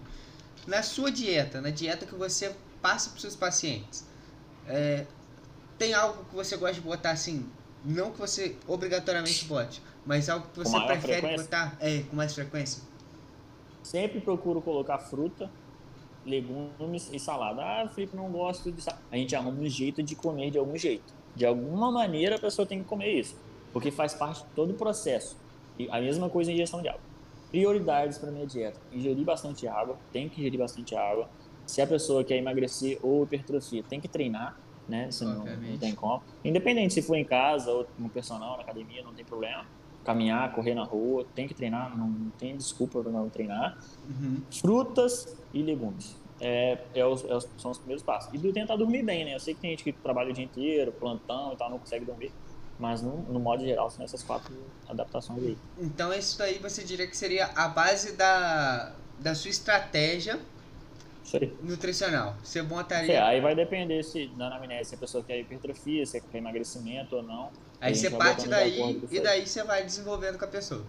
[0.65, 4.03] Na sua dieta, na dieta que você passa para os seus pacientes,
[4.67, 5.05] é,
[5.77, 7.49] tem algo que você gosta de botar assim,
[7.83, 11.43] não que você obrigatoriamente bote, mas algo que você prefere frequência?
[11.43, 12.83] botar é, com mais frequência?
[13.81, 15.51] Sempre procuro colocar fruta,
[16.25, 17.61] legumes e salada.
[17.61, 19.03] Ah, Felipe, não gosto de salada.
[19.11, 21.13] A gente arruma um jeito de comer de algum jeito.
[21.35, 23.35] De alguma maneira a pessoa tem que comer isso,
[23.71, 25.35] porque faz parte de todo o processo.
[25.77, 27.01] E a mesma coisa em ingestão de água.
[27.49, 31.29] Prioridades para minha dieta: ingerir bastante água, tem que ingerir bastante água.
[31.65, 35.09] Se a pessoa quer emagrecer ou hipertrofia, tem que treinar, né?
[35.11, 36.21] Senão não tem como.
[36.43, 39.65] Independente se for em casa ou no personal, na academia, não tem problema
[40.03, 43.77] caminhar, correr na rua, tem que treinar, não tem desculpa para não treinar.
[44.07, 44.41] Uhum.
[44.51, 46.21] Frutas e legumes.
[46.41, 48.33] É, é os, é são os primeiros passos.
[48.33, 49.35] E tentar dormir bem, né?
[49.35, 52.05] Eu sei que tem gente que trabalha o dia inteiro, plantão e tal, não consegue
[52.05, 52.31] dormir.
[52.77, 54.53] Mas no, no modo geral são essas quatro
[54.89, 55.57] adaptações aí.
[55.77, 60.39] Então isso aí você diria que seria a base da, da sua estratégia
[61.61, 62.35] nutricional.
[62.43, 63.13] Você montaria.
[63.13, 67.15] É, aí vai depender se na anamnese se a pessoa quer hipertrofia, se quer emagrecimento
[67.15, 67.49] ou não.
[67.79, 70.83] Aí você parte daí e daí você vai desenvolvendo com a pessoa.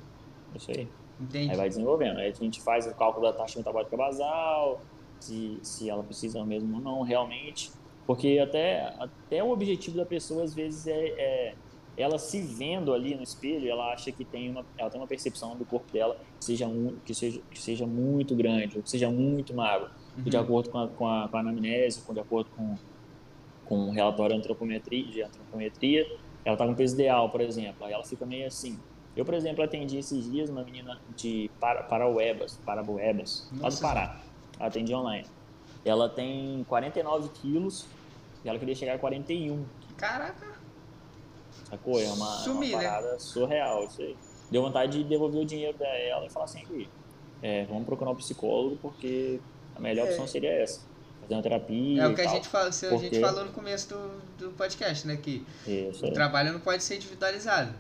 [0.55, 0.89] Isso aí.
[1.21, 1.51] Entendi.
[1.51, 2.19] Aí vai desenvolvendo.
[2.19, 4.81] Aí a gente faz o cálculo da taxa metabólica basal,
[5.21, 7.71] se, se ela precisa mesmo ou não, realmente.
[8.07, 11.55] Porque até, até o objetivo da pessoa, às vezes, é, é
[11.97, 15.57] ela se vendo ali no espelho, ela acha que tem uma, ela tem uma percepção
[15.57, 19.09] do corpo dela que seja, um, que seja, que seja muito grande, ou que seja
[19.11, 20.25] muito magro uhum.
[20.25, 22.77] de acordo com a, com a, com a anamnese, de acordo com,
[23.65, 26.07] com o relatório antropometria, de antropometria,
[26.45, 28.79] ela está com peso ideal, por exemplo, aí ela fica meio assim.
[29.17, 34.21] Eu, por exemplo, atendi esses dias uma menina de para, Parauebas, Parabuebas, lá do Pará.
[34.59, 35.27] Atendi online.
[35.85, 37.87] Ela tem 49 quilos
[38.45, 39.65] e ela queria chegar a 41.
[39.97, 40.55] Caraca!
[41.65, 42.01] Sacou?
[42.01, 42.85] É uma, Sumi, uma né?
[42.85, 43.19] parada né?
[43.19, 44.17] surreal isso aí.
[44.51, 46.89] Deu vontade de devolver o dinheiro pra ela e falar assim,
[47.43, 49.41] é, vamos procurar um psicólogo porque
[49.77, 50.11] a melhor é.
[50.11, 50.81] opção seria essa.
[51.23, 52.03] Fazer uma terapia.
[52.03, 52.87] É o que a, gente fala, porque...
[52.87, 55.17] a gente falou no começo do, do podcast, né?
[55.17, 57.73] Que Isso, o trabalho não pode ser individualizado.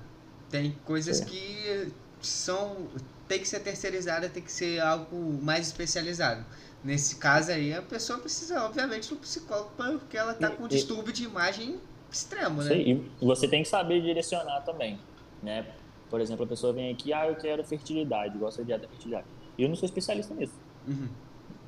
[0.50, 1.24] Tem coisas Sim.
[1.26, 2.88] que são.
[3.28, 6.44] tem que ser terceirizada, tem que ser algo mais especializado.
[6.82, 10.68] Nesse caso aí, a pessoa precisa, obviamente, de um psicólogo porque ela está com um
[10.68, 11.80] distúrbio de imagem
[12.10, 12.74] extremo, né?
[12.74, 14.98] Sim, e você tem que saber direcionar também,
[15.42, 15.66] né?
[16.10, 19.26] Por exemplo, a pessoa vem aqui, ah, eu quero fertilidade, gosta de fertilidade.
[19.58, 20.54] Eu não sou especialista nisso.
[20.86, 21.08] Uhum.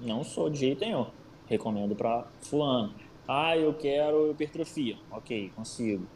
[0.01, 1.07] Não sou de jeito nenhum.
[1.47, 2.95] Recomendo para fulano.
[3.27, 4.97] Ah, eu quero hipertrofia.
[5.11, 6.07] Ok, consigo.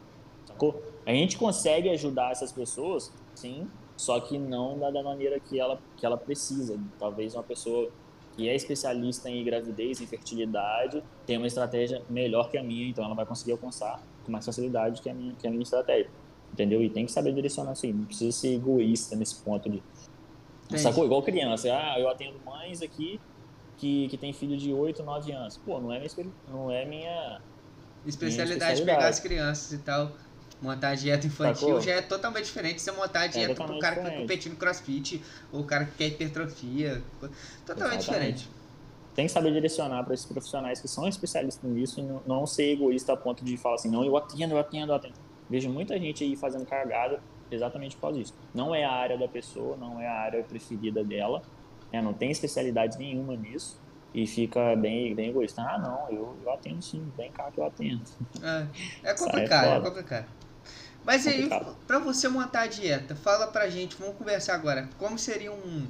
[0.45, 0.81] Sacou?
[1.05, 3.67] A gente consegue ajudar essas pessoas, sim,
[3.97, 6.79] só que não da maneira que ela, que ela precisa.
[6.97, 7.89] Talvez uma pessoa
[8.35, 13.03] que é especialista em gravidez, em fertilidade, tenha uma estratégia melhor que a minha, então
[13.03, 16.09] ela vai conseguir alcançar com mais facilidade que a minha, que a minha estratégia.
[16.53, 16.81] Entendeu?
[16.81, 19.81] E tem que saber direcionar assim, não precisa ser egoísta nesse ponto de.
[20.65, 20.81] Entendi.
[20.81, 21.05] Sacou?
[21.05, 21.69] Igual criança.
[21.71, 23.19] Ah, eu atendo mães aqui
[23.81, 25.57] que, que tem filho de 8, 9 anos.
[25.57, 26.11] Pô, não é minha,
[26.47, 27.41] não é minha
[28.05, 30.11] especialidade, minha pegar as crianças e tal.
[30.61, 31.81] Montar a dieta infantil Sacou?
[31.81, 33.95] já é totalmente diferente de você montar a é dieta é pro cara diferente.
[33.95, 37.01] que quer competir no crossfit ou o cara que quer hipertrofia.
[37.65, 38.03] Totalmente Exatamente.
[38.03, 38.49] diferente.
[39.15, 43.13] Tem que saber direcionar para esses profissionais que são especialistas nisso e não, ser egoísta
[43.13, 45.15] a ponto de falar assim, não, eu atendo, eu atendo, eu atendo.
[45.49, 48.35] Vejo muita gente aí fazendo cargada exatamente por causa disso.
[48.53, 51.41] Não é a área da pessoa, não é a área preferida dela,
[51.91, 52.01] né?
[52.01, 53.79] não tem especialidade nenhuma nisso
[54.13, 55.61] e fica bem, bem egoísta.
[55.61, 58.01] Ah, não, eu, eu atendo sim, vem cá que eu atendo.
[58.41, 60.25] É, é complicado, é, é complicado.
[61.03, 61.49] Mas aí,
[61.87, 65.87] para você montar a dieta, fala pra gente, vamos conversar agora, como seria um,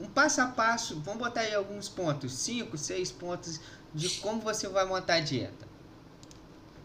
[0.00, 3.60] um passo a passo, vamos botar aí alguns pontos, cinco, seis pontos
[3.94, 5.68] de como você vai montar a dieta.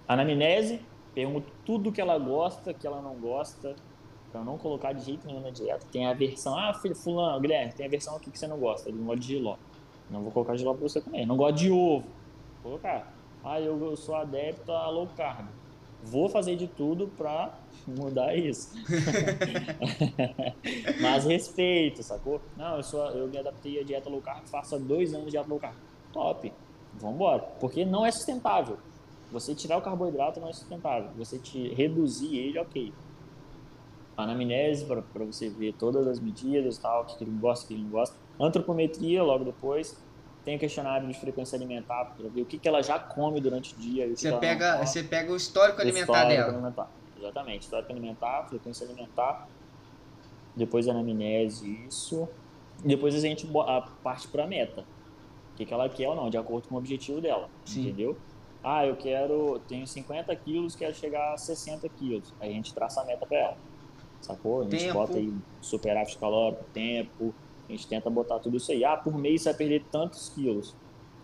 [0.07, 0.81] Anamnese,
[1.15, 3.75] pergunto tudo que ela gosta, que ela não gosta,
[4.31, 5.85] para não colocar de jeito nenhum na dieta.
[5.91, 8.89] Tem a versão, ah, filho, fulano, Guilherme, tem a versão aqui que você não gosta,
[8.89, 9.55] ele não gosta de giló.
[10.09, 11.25] Não vou colocar giló para você comer.
[11.25, 12.05] Não gosta de ovo.
[12.63, 13.13] Vou colocar.
[13.43, 15.47] Ah, eu, eu sou adepto a low carb.
[16.03, 17.53] Vou fazer de tudo para
[17.87, 18.73] mudar isso.
[21.01, 22.41] Mas respeito, sacou?
[22.57, 25.31] Não, eu, sou, eu me adaptei à dieta low carb, faço há dois anos de
[25.31, 25.75] dieta low carb.
[26.11, 26.51] Top.
[26.95, 27.43] Vambora.
[27.59, 28.77] Porque não é sustentável.
[29.31, 31.11] Você tirar o carboidrato não é sustentável.
[31.17, 32.91] Você te reduzir ele, ok.
[34.23, 37.83] Anamnese para você ver todas as medidas, tal, o que ele gosta, o que ele
[37.83, 38.15] não gosta.
[38.39, 39.97] Antropometria logo depois.
[40.43, 43.73] Tem o questionário de frequência alimentar para ver o que, que ela já come durante
[43.73, 44.07] o dia.
[44.07, 46.53] você, pega, você pega o histórico alimentar histórico dela.
[46.53, 46.91] Alimentar.
[47.17, 49.47] Exatamente, histórico alimentar, frequência alimentar.
[50.55, 52.27] Depois anamnese, isso.
[52.83, 53.47] Depois a gente
[54.01, 54.85] parte para a meta.
[55.53, 57.49] O que, que ela quer ou não, de acordo com o objetivo dela.
[57.65, 57.81] Sim.
[57.81, 58.17] Entendeu?
[58.63, 62.33] Ah, eu quero, tenho 50 quilos, quero chegar a 60 quilos.
[62.39, 63.57] Aí a gente traça a meta para ela.
[64.21, 64.61] Sacou?
[64.61, 64.93] A gente tempo.
[64.93, 67.33] bota aí superávit calórico, tempo,
[67.67, 68.83] a gente tenta botar tudo isso aí.
[68.83, 70.75] Ah, por mês você vai perder tantos quilos.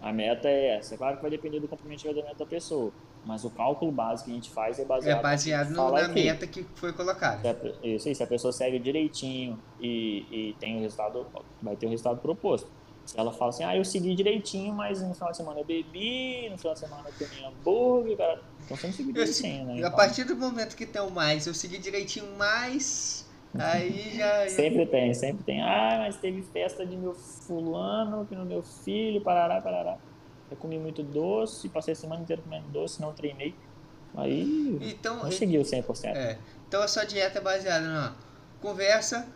[0.02, 0.94] A meta é essa.
[0.94, 2.92] É claro que vai depender do comprometimento da pessoa.
[3.26, 6.46] Mas o cálculo básico que a gente faz é baseado, é baseado no, na meta
[6.46, 7.58] que foi colocada.
[7.84, 11.26] Isso aí, se a pessoa segue direitinho e, e tem o resultado,
[11.60, 12.68] vai ter o resultado proposto.
[13.06, 16.50] Se ela fala assim, ah, eu segui direitinho, mas no final de semana eu bebi,
[16.50, 18.42] no final de semana eu comi hambúrguer, cara.
[18.64, 19.74] Então você não seguiu direitinho, né?
[19.74, 19.92] A então...
[19.92, 24.50] partir do momento que tem o mais, eu segui direitinho mais, aí já.
[24.50, 25.62] sempre tem, sempre tem.
[25.62, 29.98] Ah, mas teve festa de meu fulano, que no meu filho, parará, parará.
[30.50, 33.54] Eu comi muito doce, passei a semana inteira comendo doce, não treinei.
[34.18, 36.06] Aí então, não seguiu 100%.
[36.06, 36.38] É.
[36.68, 38.16] Então a sua dieta é baseada na
[38.62, 39.28] conversa,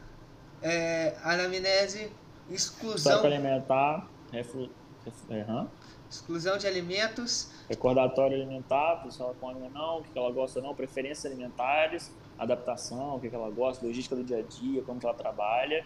[0.61, 2.11] é, anamnese,
[2.49, 3.23] Exclusão.
[3.23, 4.07] alimentar.
[4.31, 4.69] Reflu...
[5.29, 5.67] Uhum.
[6.09, 7.51] Exclusão de alimentos.
[7.69, 9.05] Recordatório alimentar,
[9.39, 13.49] come ou não, o que ela gosta ou não, preferências alimentares, adaptação, o que ela
[13.51, 15.85] gosta, logística do dia a dia, como que ela trabalha.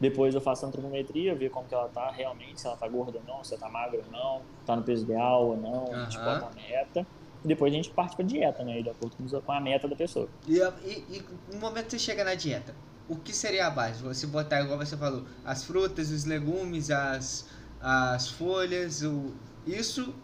[0.00, 3.24] Depois eu faço antropometria, ver como que ela tá realmente, se ela tá gorda ou
[3.24, 5.94] não, se ela tá magra ou não, tá no peso ideal ou não, uhum.
[5.94, 7.06] a gente bota a meta.
[7.44, 8.82] E depois a gente parte pra dieta, né?
[8.82, 10.28] De acordo com a meta da pessoa.
[10.48, 12.74] E, e, e no momento que você chega na dieta,
[13.10, 14.00] o que seria a base?
[14.04, 17.44] Você botar, igual você falou, as frutas, os legumes, as,
[17.82, 19.32] as folhas, o,
[19.66, 20.14] isso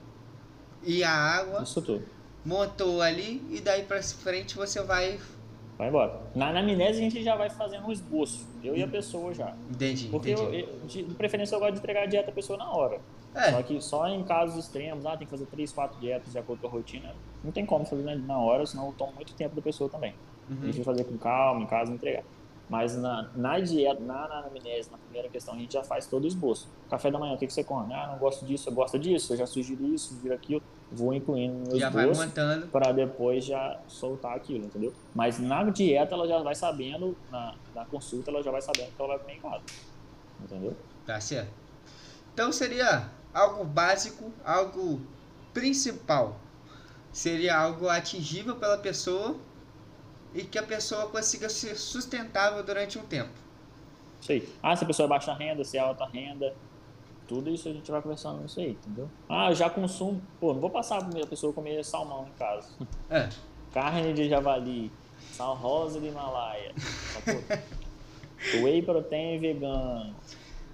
[0.85, 1.65] e a água.
[1.65, 2.05] Isso tudo.
[2.45, 5.19] Montou ali e daí pra frente você vai.
[5.77, 6.21] Vai embora.
[6.33, 8.47] Na anamnese a gente já vai fazendo um esboço.
[8.63, 9.53] Eu e a pessoa já.
[9.69, 10.07] Entendi.
[10.07, 10.61] Porque entendi.
[10.61, 13.01] Eu, eu, de preferência eu gosto de entregar a dieta à pessoa na hora.
[13.35, 13.51] É.
[13.51, 16.61] Só que só em casos extremos, ah, tem que fazer 3, 4 dietas de acordo
[16.61, 17.13] com a rotina.
[17.43, 20.15] Não tem como fazer na hora, senão toma muito tempo da pessoa também.
[20.49, 20.59] Uhum.
[20.63, 22.23] A gente vai fazer com calma, em casa, entregar.
[22.69, 26.25] Mas na, na dieta, na, na anamnese, na primeira questão, a gente já faz todo
[26.25, 26.69] o esboço.
[26.91, 27.95] Café da manhã, o que, que você come?
[27.95, 30.63] Ah, não gosto disso, eu gosto disso, eu já sugiro isso, sugiro aquilo.
[30.91, 32.29] Vou incluindo no já esboço
[32.73, 34.93] para depois já soltar aquilo, entendeu?
[35.15, 39.01] Mas na dieta ela já vai sabendo, na, na consulta ela já vai sabendo que
[39.01, 39.63] ela vai comer em casa.
[40.43, 40.77] Entendeu?
[41.07, 41.51] Tá certo.
[42.35, 45.01] Então seria algo básico, algo
[45.55, 46.37] principal.
[47.13, 49.37] Seria algo atingível pela pessoa
[50.37, 53.33] e que a pessoa consiga ser sustentável durante um tempo.
[54.21, 54.47] Sei.
[54.63, 56.55] Ah, se a pessoa é baixa renda, se é alta renda,
[57.27, 59.09] tudo isso a gente vai conversando nisso aí, entendeu?
[59.29, 62.69] Ah, eu já consumo, pô, não vou passar a pessoa comer salmão em casa.
[63.09, 63.31] É.
[63.73, 64.93] Carne de javali,
[65.33, 66.75] sal rosa do Himalaia,
[68.63, 70.15] Whey protein vegano.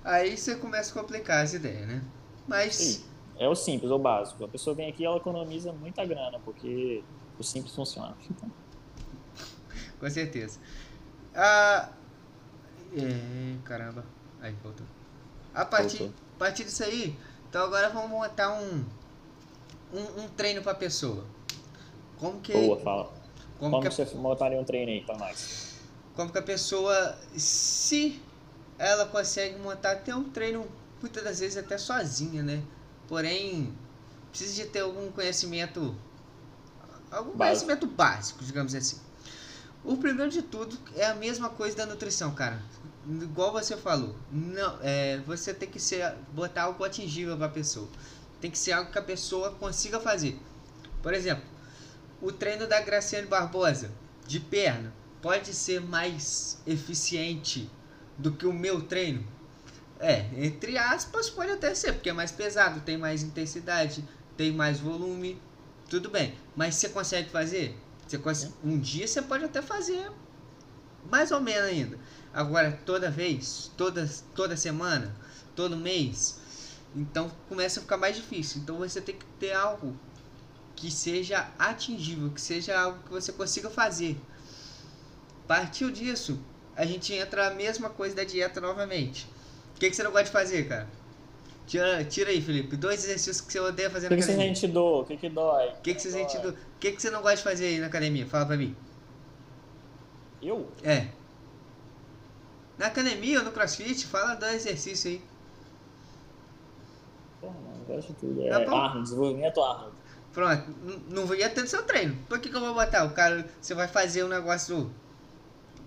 [0.05, 2.03] Aí você começa a complicar as ideias, né?
[2.49, 2.75] Mas.
[2.75, 3.05] Sim.
[3.39, 4.45] É o simples, o básico.
[4.45, 7.03] A pessoa vem aqui e ela economiza muita grana, porque
[7.39, 8.17] o simples funciona.
[10.03, 10.59] com certeza.
[11.33, 11.91] Ah,
[12.93, 14.05] é, caramba.
[14.41, 14.85] Aí, voltou.
[15.55, 17.17] A partir, a partir disso aí,
[17.49, 18.85] então agora vamos montar um,
[19.93, 21.25] um, um treino pra pessoa.
[22.19, 22.53] Como que.
[22.53, 23.13] Boa, fala.
[23.61, 25.77] Como, como que você montaria um treino aí pra nós?
[26.17, 28.21] Como que a pessoa, se
[28.81, 30.67] ela consegue montar até um treino,
[31.01, 32.61] muitas das vezes até sozinha, né?
[33.07, 33.73] Porém,
[34.31, 35.95] precisa de ter algum conhecimento.
[37.09, 37.39] Algum básico.
[37.39, 39.12] conhecimento básico, digamos assim.
[39.85, 42.63] O primeiro de tudo é a mesma coisa da nutrição, cara.
[43.05, 47.89] Igual você falou, não, é, você tem que ser botar algo atingível para a pessoa.
[48.41, 50.39] Tem que ser algo que a pessoa consiga fazer.
[51.03, 51.45] Por exemplo,
[52.21, 53.91] o treino da Graciane Barbosa
[54.25, 57.69] de perna pode ser mais eficiente
[58.17, 59.27] do que o meu treino?
[59.99, 64.05] É, entre aspas, pode até ser, porque é mais pesado, tem mais intensidade,
[64.37, 65.41] tem mais volume,
[65.89, 66.37] tudo bem.
[66.55, 67.77] Mas você consegue fazer?
[68.13, 70.13] Você consegue, um dia você pode até fazer
[71.11, 71.99] mais ou menos ainda.
[72.31, 75.17] Agora, toda vez, toda, toda semana,
[75.57, 76.39] todo mês,
[76.95, 78.61] então começa a ficar mais difícil.
[78.61, 79.97] Então você tem que ter algo
[80.77, 84.21] que seja atingível, que seja algo que você consiga fazer.
[85.49, 86.39] Partiu disso,
[86.77, 89.27] a gente entra a mesma coisa da dieta novamente.
[89.75, 90.87] O que, que você não gosta de fazer, cara?
[91.67, 92.77] Tira, tira aí, Felipe.
[92.77, 94.35] Dois exercícios que você odeia fazer na academia.
[94.35, 95.03] O que, você sente dor?
[95.03, 95.69] O que, que dói?
[95.69, 96.53] O que, que, você sente dor?
[96.53, 98.27] O que, que você não gosta de fazer aí na academia?
[98.27, 98.77] Fala pra mim.
[100.43, 100.69] Eu?
[100.83, 101.09] É.
[102.77, 105.23] Na academia ou no crossfit, fala do exercício aí.
[107.41, 108.41] Porra, não, gosto de tudo.
[108.41, 109.97] Tá é tá Arnold, desenvolvimento Arnold.
[110.33, 110.65] Pronto,
[111.11, 112.17] não ia ter seu treino.
[112.29, 113.05] Por que, que eu vou botar?
[113.05, 114.91] O cara, você vai fazer um negócio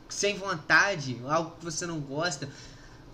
[0.07, 2.47] sem vontade, algo que você não gosta.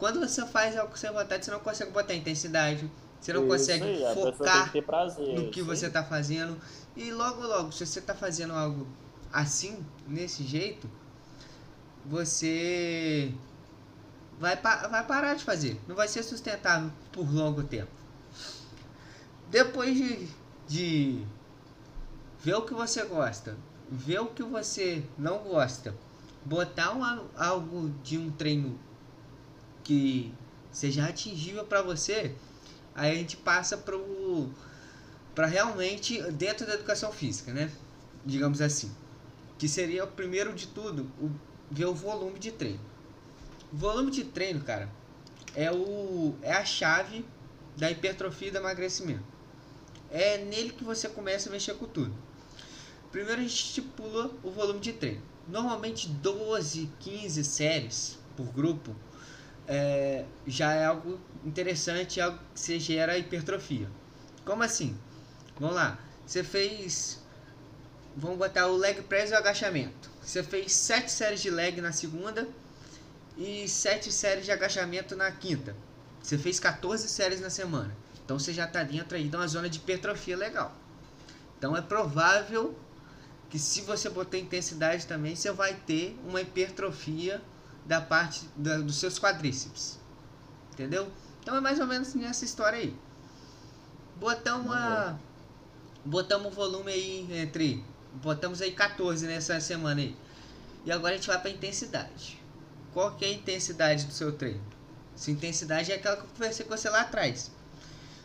[0.02, 2.90] Quando você faz algo sem vontade, você não consegue botar intensidade.
[3.20, 6.60] Você não isso consegue aí, focar que prazer, no que você está fazendo.
[6.98, 8.88] E logo, logo, se você está fazendo algo
[9.32, 10.90] assim, nesse jeito,
[12.04, 13.32] você
[14.40, 15.80] vai, vai parar de fazer.
[15.88, 17.92] Não vai ser sustentável por longo tempo.
[19.52, 20.28] Depois de,
[20.68, 21.24] de
[22.44, 23.56] ver o que você gosta,
[23.88, 25.96] ver o que você não gosta,
[26.44, 27.04] botar um,
[27.38, 28.80] algo de um treino
[29.92, 30.34] que
[30.72, 32.34] seja atingível para você,
[32.96, 33.78] aí a gente passa
[35.36, 37.70] para realmente dentro da educação física, né?
[38.26, 38.90] Digamos assim,
[39.58, 41.30] que seria o primeiro de tudo, o,
[41.70, 42.80] ver o volume de treino.
[43.74, 44.90] O volume de treino, cara,
[45.54, 47.26] é o é a chave
[47.76, 49.26] da hipertrofia e do emagrecimento.
[50.10, 52.16] É nele que você começa a mexer com tudo.
[53.12, 55.22] Primeiro a gente estipula o volume de treino.
[55.50, 58.96] Normalmente 12, 15 séries por grupo
[59.68, 63.90] é, já é algo interessante, algo que você gera hipertrofia.
[64.46, 64.98] Como assim?
[65.60, 66.00] Vamos lá.
[66.26, 67.20] Você fez.
[68.16, 70.10] Vamos botar o leg press e o agachamento.
[70.22, 72.48] Você fez 7 séries de leg na segunda
[73.38, 75.76] e 7 séries de agachamento na quinta.
[76.22, 77.96] Você fez 14 séries na semana.
[78.24, 80.76] Então você já está dentro aí de uma zona de hipertrofia legal.
[81.58, 82.78] Então é provável
[83.50, 87.42] que se você botar intensidade também, você vai ter uma hipertrofia
[87.86, 90.00] da parte da, dos seus quadríceps.
[90.74, 91.12] Entendeu?
[91.42, 92.96] Então é mais ou menos nessa história aí.
[94.18, 95.18] Botamos a.
[96.06, 97.84] Botamos o volume aí entre.
[98.16, 100.16] Botamos aí 14 nessa semana aí.
[100.86, 102.40] E agora a gente vai para intensidade.
[102.94, 104.62] Qual que é a intensidade do seu treino?
[105.16, 107.52] Sua intensidade é aquela que eu conversei com você lá atrás.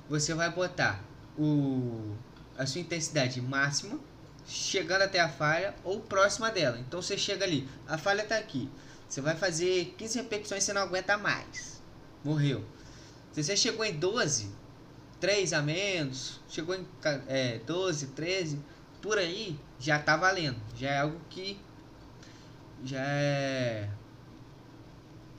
[0.08, 1.02] Você vai botar
[1.38, 2.14] o,
[2.56, 3.98] a sua intensidade máxima,
[4.46, 6.78] chegando até a falha ou próxima dela.
[6.78, 8.68] Então você chega ali, a falha está aqui.
[9.08, 11.80] Você vai fazer 15 repetições e você não aguenta mais.
[12.24, 12.64] Morreu.
[13.32, 14.50] Se você chegou em 12,
[15.20, 16.86] 3 a menos, chegou em
[17.28, 18.60] é, 12, 13,
[19.00, 20.60] por aí, já tá valendo.
[20.76, 21.58] Já é algo que.
[22.84, 23.88] Já é.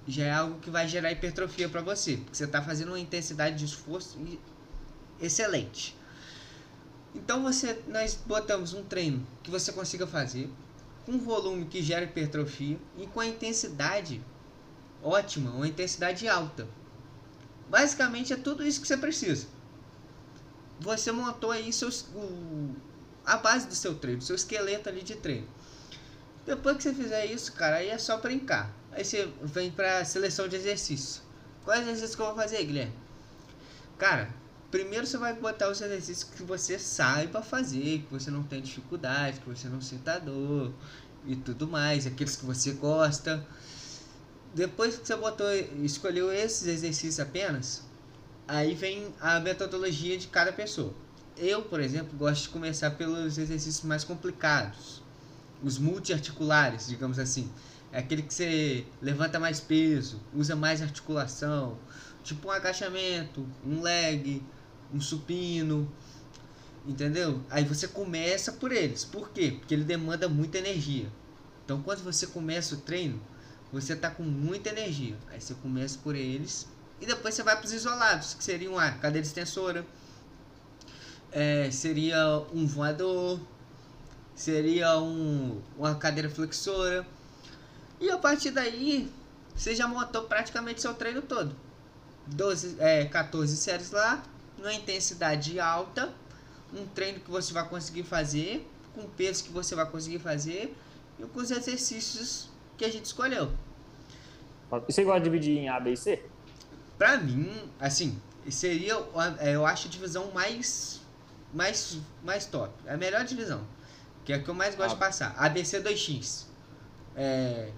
[0.08, 2.18] Já é algo que vai gerar hipertrofia para você.
[2.18, 4.18] Porque você tá fazendo uma intensidade de esforço
[5.20, 5.96] excelente.
[7.14, 10.50] Então você, nós botamos um treino que você consiga fazer
[11.08, 14.22] com volume que gera hipertrofia e com a intensidade
[15.02, 16.68] ótima, uma intensidade alta.
[17.70, 19.48] Basicamente é tudo isso que você precisa.
[20.82, 22.76] Você montou aí seus, o,
[23.26, 25.48] a base do seu treino, seu esqueleto ali de treino.
[26.46, 28.70] Depois que você fizer isso, cara, aí é só brincar.
[28.92, 31.22] Aí você vem pra seleção de exercícios.
[31.64, 32.94] Quais exercícios que eu vou fazer, Guilherme?
[33.98, 34.30] Cara,
[34.70, 39.40] primeiro você vai botar os exercícios que você saiba fazer, que você não tem dificuldade,
[39.40, 40.74] que você não senta dor
[41.26, 43.46] e tudo mais, aqueles que você gosta.
[44.54, 45.48] Depois que você botou,
[45.84, 47.84] escolheu esses exercícios apenas,
[48.48, 50.94] aí vem a metodologia de cada pessoa.
[51.38, 55.04] Eu, por exemplo, gosto de começar pelos exercícios mais complicados,
[55.64, 57.52] os multiarticulares, digamos assim.
[57.92, 61.78] É aquele que você levanta mais peso, usa mais articulação,
[62.24, 64.44] tipo um agachamento, um leg,
[64.94, 65.92] um supino,
[66.86, 67.42] entendeu?
[67.50, 69.04] Aí você começa por eles.
[69.04, 69.56] Por quê?
[69.58, 71.08] Porque ele demanda muita energia.
[71.66, 73.20] Então, quando você começa o treino,
[73.72, 75.18] você está com muita energia.
[75.30, 76.68] Aí você começa por eles
[77.00, 79.86] e depois você vai para os isolados, que seriam a cadeira extensora,
[81.32, 83.40] é, seria um voador,
[84.36, 87.06] seria um, uma cadeira flexora.
[88.00, 89.12] E a partir daí,
[89.56, 91.56] você já montou praticamente seu treino todo.
[92.28, 94.24] 12, é, 14 séries lá,
[94.58, 96.12] numa intensidade alta,
[96.74, 100.76] um treino que você vai conseguir fazer, com peso que você vai conseguir fazer
[101.20, 103.52] e com os exercícios que a gente escolheu.
[104.88, 106.24] E você gosta de dividir em A, B e C?
[106.98, 107.50] Pra mim,
[107.80, 108.96] assim, seria,
[109.40, 111.02] é, eu acho a divisão mais,
[111.54, 112.74] mais, mais top.
[112.86, 113.62] É a melhor divisão.
[114.26, 114.94] Que é a que eu mais gosto ah.
[114.96, 115.36] de passar.
[115.38, 116.46] ABC 2X.
[117.16, 117.72] É,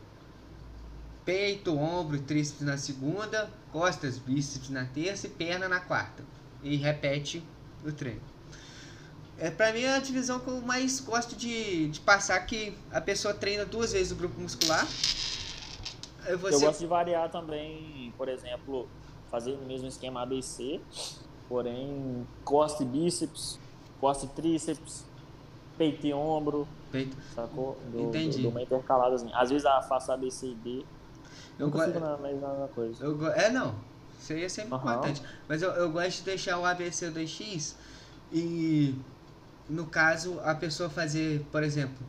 [1.23, 6.23] peito, ombro tríceps na segunda, costas, bíceps na terça e perna na quarta
[6.63, 7.43] e repete
[7.85, 8.21] o treino.
[9.37, 12.99] É, pra mim é a divisão que eu mais gosto de, de passar que a
[12.99, 14.85] pessoa treina duas vezes o grupo muscular.
[14.85, 16.55] Você...
[16.55, 18.87] Eu gosto de variar também, por exemplo,
[19.31, 20.81] fazer o mesmo esquema ABC,
[21.47, 23.57] porém costa e bíceps,
[24.01, 25.05] costa e tríceps,
[25.77, 27.15] peito e ombro, peito.
[27.33, 27.77] sacou?
[27.91, 28.37] Do, Entendi.
[28.37, 29.29] Do, do uma intercalada assim.
[29.33, 30.85] Às vezes eu faço ABC e D,
[31.57, 33.03] eu na mesma coisa.
[33.03, 33.75] Eu, é, não.
[34.19, 34.79] Isso aí é sempre uhum.
[34.79, 35.21] importante.
[35.47, 37.75] Mas eu, eu gosto de deixar o ABC 2x
[38.31, 38.93] e,
[39.69, 42.05] no caso, a pessoa fazer, por exemplo,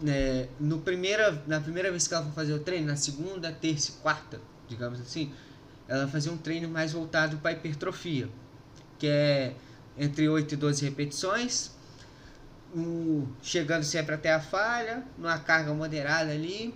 [0.00, 3.90] né, no primeira, na primeira vez que ela for fazer o treino, na segunda, terça
[3.90, 5.32] e quarta, digamos assim,
[5.88, 8.28] ela vai fazer um treino mais voltado para hipertrofia,
[8.98, 9.54] que é
[9.96, 11.72] entre 8 e 12 repetições,
[12.74, 16.74] um, chegando sempre até a falha, numa carga moderada ali,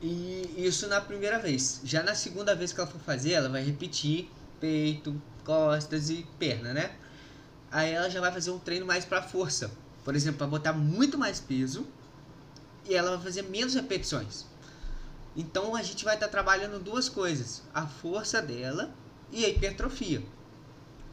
[0.00, 1.80] e isso na primeira vez.
[1.84, 4.30] Já na segunda vez que ela for fazer, ela vai repetir
[4.60, 6.96] peito, costas e perna, né?
[7.70, 9.70] Aí ela já vai fazer um treino mais para força.
[10.04, 11.86] Por exemplo, para botar muito mais peso
[12.88, 14.46] e ela vai fazer menos repetições.
[15.36, 18.92] Então a gente vai estar tá trabalhando duas coisas: a força dela
[19.30, 20.22] e a hipertrofia,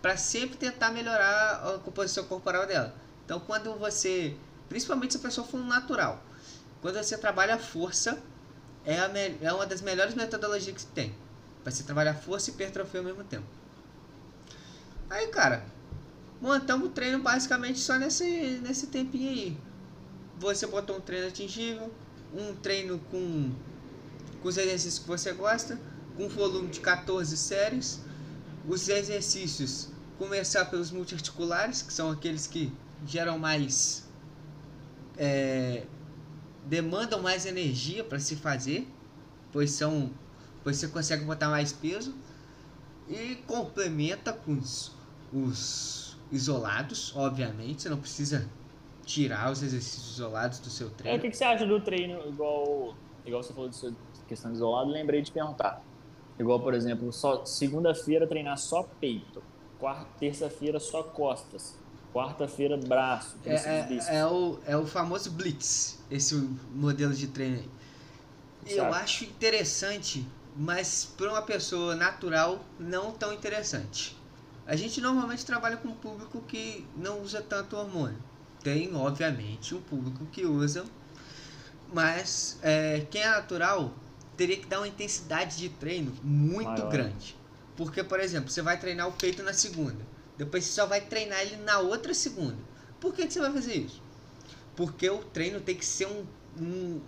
[0.02, 2.96] para sempre tentar melhorar a composição corporal dela.
[3.26, 4.38] Então, quando você,
[4.70, 6.24] principalmente se a pessoa for um natural,
[6.82, 8.22] quando você trabalha a força,
[8.86, 9.10] é, a
[9.42, 11.14] é uma das melhores metodologias que tem.
[11.64, 13.46] Pra você trabalhar força e hipertrofia ao mesmo tempo.
[15.10, 15.66] Aí, cara,
[16.40, 19.58] montamos o treino basicamente só nesse, nesse tempinho aí.
[20.38, 21.92] Você botou um treino atingível,
[22.34, 23.52] um treino com,
[24.42, 25.80] com os exercícios que você gosta,
[26.16, 28.00] com volume de 14 séries.
[28.68, 32.72] Os exercícios, começar pelos multiarticulares, que são aqueles que
[33.06, 34.04] geram mais
[35.18, 35.84] é,
[36.66, 38.88] demandam mais energia para se fazer,
[39.52, 40.12] pois são,
[40.64, 42.14] pois você consegue botar mais peso
[43.08, 44.92] e complementa com os,
[45.32, 48.50] os isolados, obviamente, você não precisa
[49.06, 51.16] tirar os exercícios isolados do seu treino.
[51.16, 52.96] É, o que, que você acha do treino igual,
[53.26, 53.96] igual você falou de
[54.28, 54.90] questão de isolado?
[54.90, 55.82] Lembrei de perguntar.
[56.38, 59.42] Igual, por exemplo, só segunda-feira treinar só peito,
[59.80, 61.78] quarta, terça-feira só costas,
[62.14, 63.38] quarta-feira braço.
[63.46, 66.36] É, é, é, o, é o famoso blitz, esse
[66.74, 67.70] modelo de treino aí.
[68.66, 70.26] Eu acho interessante,
[70.56, 74.18] mas para uma pessoa natural não tão interessante.
[74.66, 78.18] A gente normalmente trabalha com um público que não usa tanto hormônio.
[78.64, 80.84] Tem, obviamente, um público que usa,
[81.94, 83.94] mas é, quem é natural
[84.36, 86.90] teria que dar uma intensidade de treino muito Maior.
[86.90, 87.38] grande.
[87.78, 91.42] Porque, por exemplo, você vai treinar o peito na segunda depois você só vai treinar
[91.42, 92.58] ele na outra segunda.
[93.00, 94.02] Por que, que você vai fazer isso?
[94.76, 96.26] Porque o treino tem que ser um,
[96.60, 97.02] um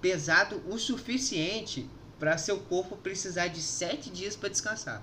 [0.00, 1.88] pesado o suficiente
[2.18, 5.02] para seu corpo precisar de sete dias para descansar.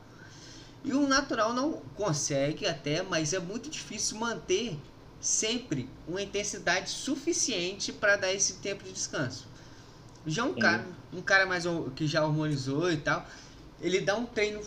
[0.84, 4.78] E o natural não consegue até, mas é muito difícil manter
[5.20, 9.47] sempre uma intensidade suficiente para dar esse tempo de descanso.
[10.26, 13.28] Já um cara, um cara mais que já hormonizou e tal,
[13.80, 14.62] ele dá um treino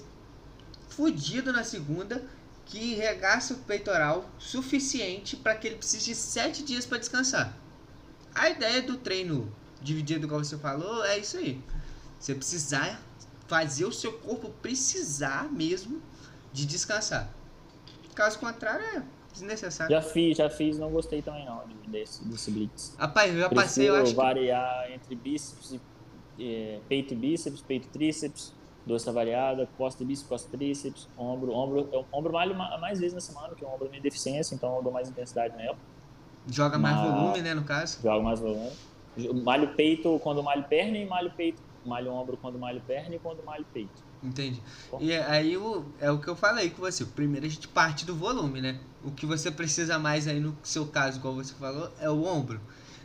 [0.88, 2.24] fudido na segunda
[2.66, 7.56] que regaça o peitoral suficiente para que ele precise de 7 dias para descansar.
[8.34, 11.60] A ideia do treino dividido, como você falou, é isso aí.
[12.18, 13.00] Você precisar
[13.46, 16.02] fazer o seu corpo precisar mesmo
[16.52, 17.28] de descansar.
[18.14, 19.02] Caso contrário, é
[19.32, 19.94] desnecessário.
[19.94, 22.94] Já fiz, já fiz, não gostei também não desse, desse blitz.
[22.96, 24.92] Rapaz, eu já passei, eu acho variar que...
[24.94, 25.80] entre bíceps e
[26.38, 28.53] é, peito e bíceps, peito e tríceps
[28.86, 33.54] doce variada, costa bíceps, costa tríceps, ombro, ombro, eu, ombro malho mais vezes na semana,
[33.54, 35.76] que o ombro é minha deficiência, então eu dou mais intensidade nela.
[36.46, 38.02] Joga mais Mas, volume, né, no caso?
[38.02, 38.72] Joga mais volume.
[39.42, 43.42] Malho peito quando malho perna e malho peito, malho ombro quando malho perna e quando
[43.44, 44.02] malho peito.
[44.22, 44.60] Entendi.
[45.00, 47.04] E aí o, é o que eu falei com você.
[47.04, 48.80] Primeiro a gente parte do volume, né?
[49.04, 52.60] O que você precisa mais aí no seu caso, como você falou, é o ombro.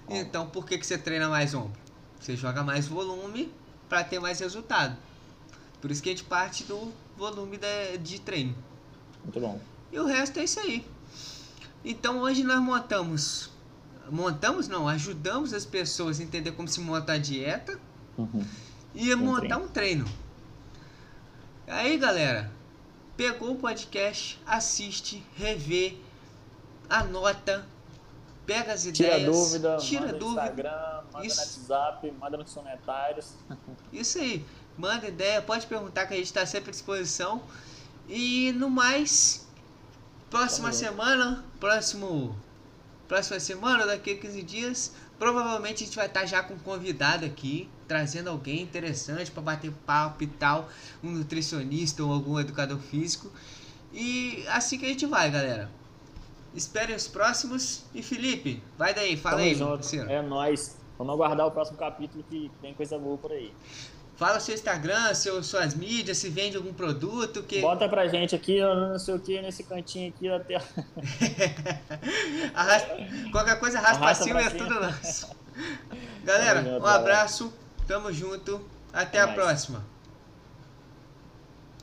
[0.10, 1.80] Então por que, que você treina mais ombro?
[2.20, 3.52] Você joga mais volume
[3.88, 4.98] para ter mais resultado.
[5.82, 8.56] Por isso que a gente parte do volume de, de treino.
[9.24, 9.60] Muito bom.
[9.92, 10.86] E o resto é isso aí.
[11.84, 13.50] Então hoje nós montamos.
[14.10, 17.80] Montamos não, ajudamos as pessoas a entender como se monta a dieta
[18.18, 18.44] uhum.
[18.96, 19.64] e um montar treino.
[19.64, 20.06] um treino.
[21.68, 22.52] Aí galera,
[23.16, 25.96] pegou o podcast, assiste, revê,
[26.90, 27.68] anota,
[28.48, 30.42] pega as tira ideias, dúvida, tira manda dúvida.
[30.42, 31.60] no Instagram, manda Isso.
[31.60, 33.34] no WhatsApp, manda nos comentários.
[33.94, 34.44] Isso aí
[34.80, 37.44] manda ideia, pode perguntar que a gente está sempre à disposição.
[38.08, 39.46] E no mais,
[40.30, 42.36] próxima semana, próximo
[43.08, 46.60] próxima semana, daqui a 15 dias, provavelmente a gente vai estar tá já com um
[46.60, 50.70] convidado aqui, trazendo alguém interessante para bater papo e tal,
[51.04, 53.32] um nutricionista ou algum educador físico.
[53.92, 55.70] E assim que a gente vai, galera.
[56.54, 57.84] Esperem os próximos.
[57.94, 59.72] E Felipe, vai daí, fala Tamo aí, junto.
[59.72, 60.10] parceiro.
[60.10, 60.78] É nóis.
[60.98, 63.54] Vamos aguardar o próximo capítulo que tem coisa boa por aí.
[64.20, 67.42] Fala seu Instagram, seu, suas mídias, se vende algum produto.
[67.42, 70.64] que Bota pra gente aqui, não sei o que, nesse cantinho aqui tela.
[72.54, 72.98] Arrasta-
[73.32, 74.68] Qualquer coisa, arrasta, Arrasta pra cima pra e é cima.
[74.68, 75.30] tudo nosso.
[76.26, 77.54] Galera, um abraço,
[77.88, 78.62] tamo junto,
[78.92, 79.36] até a nóis.
[79.36, 79.86] próxima.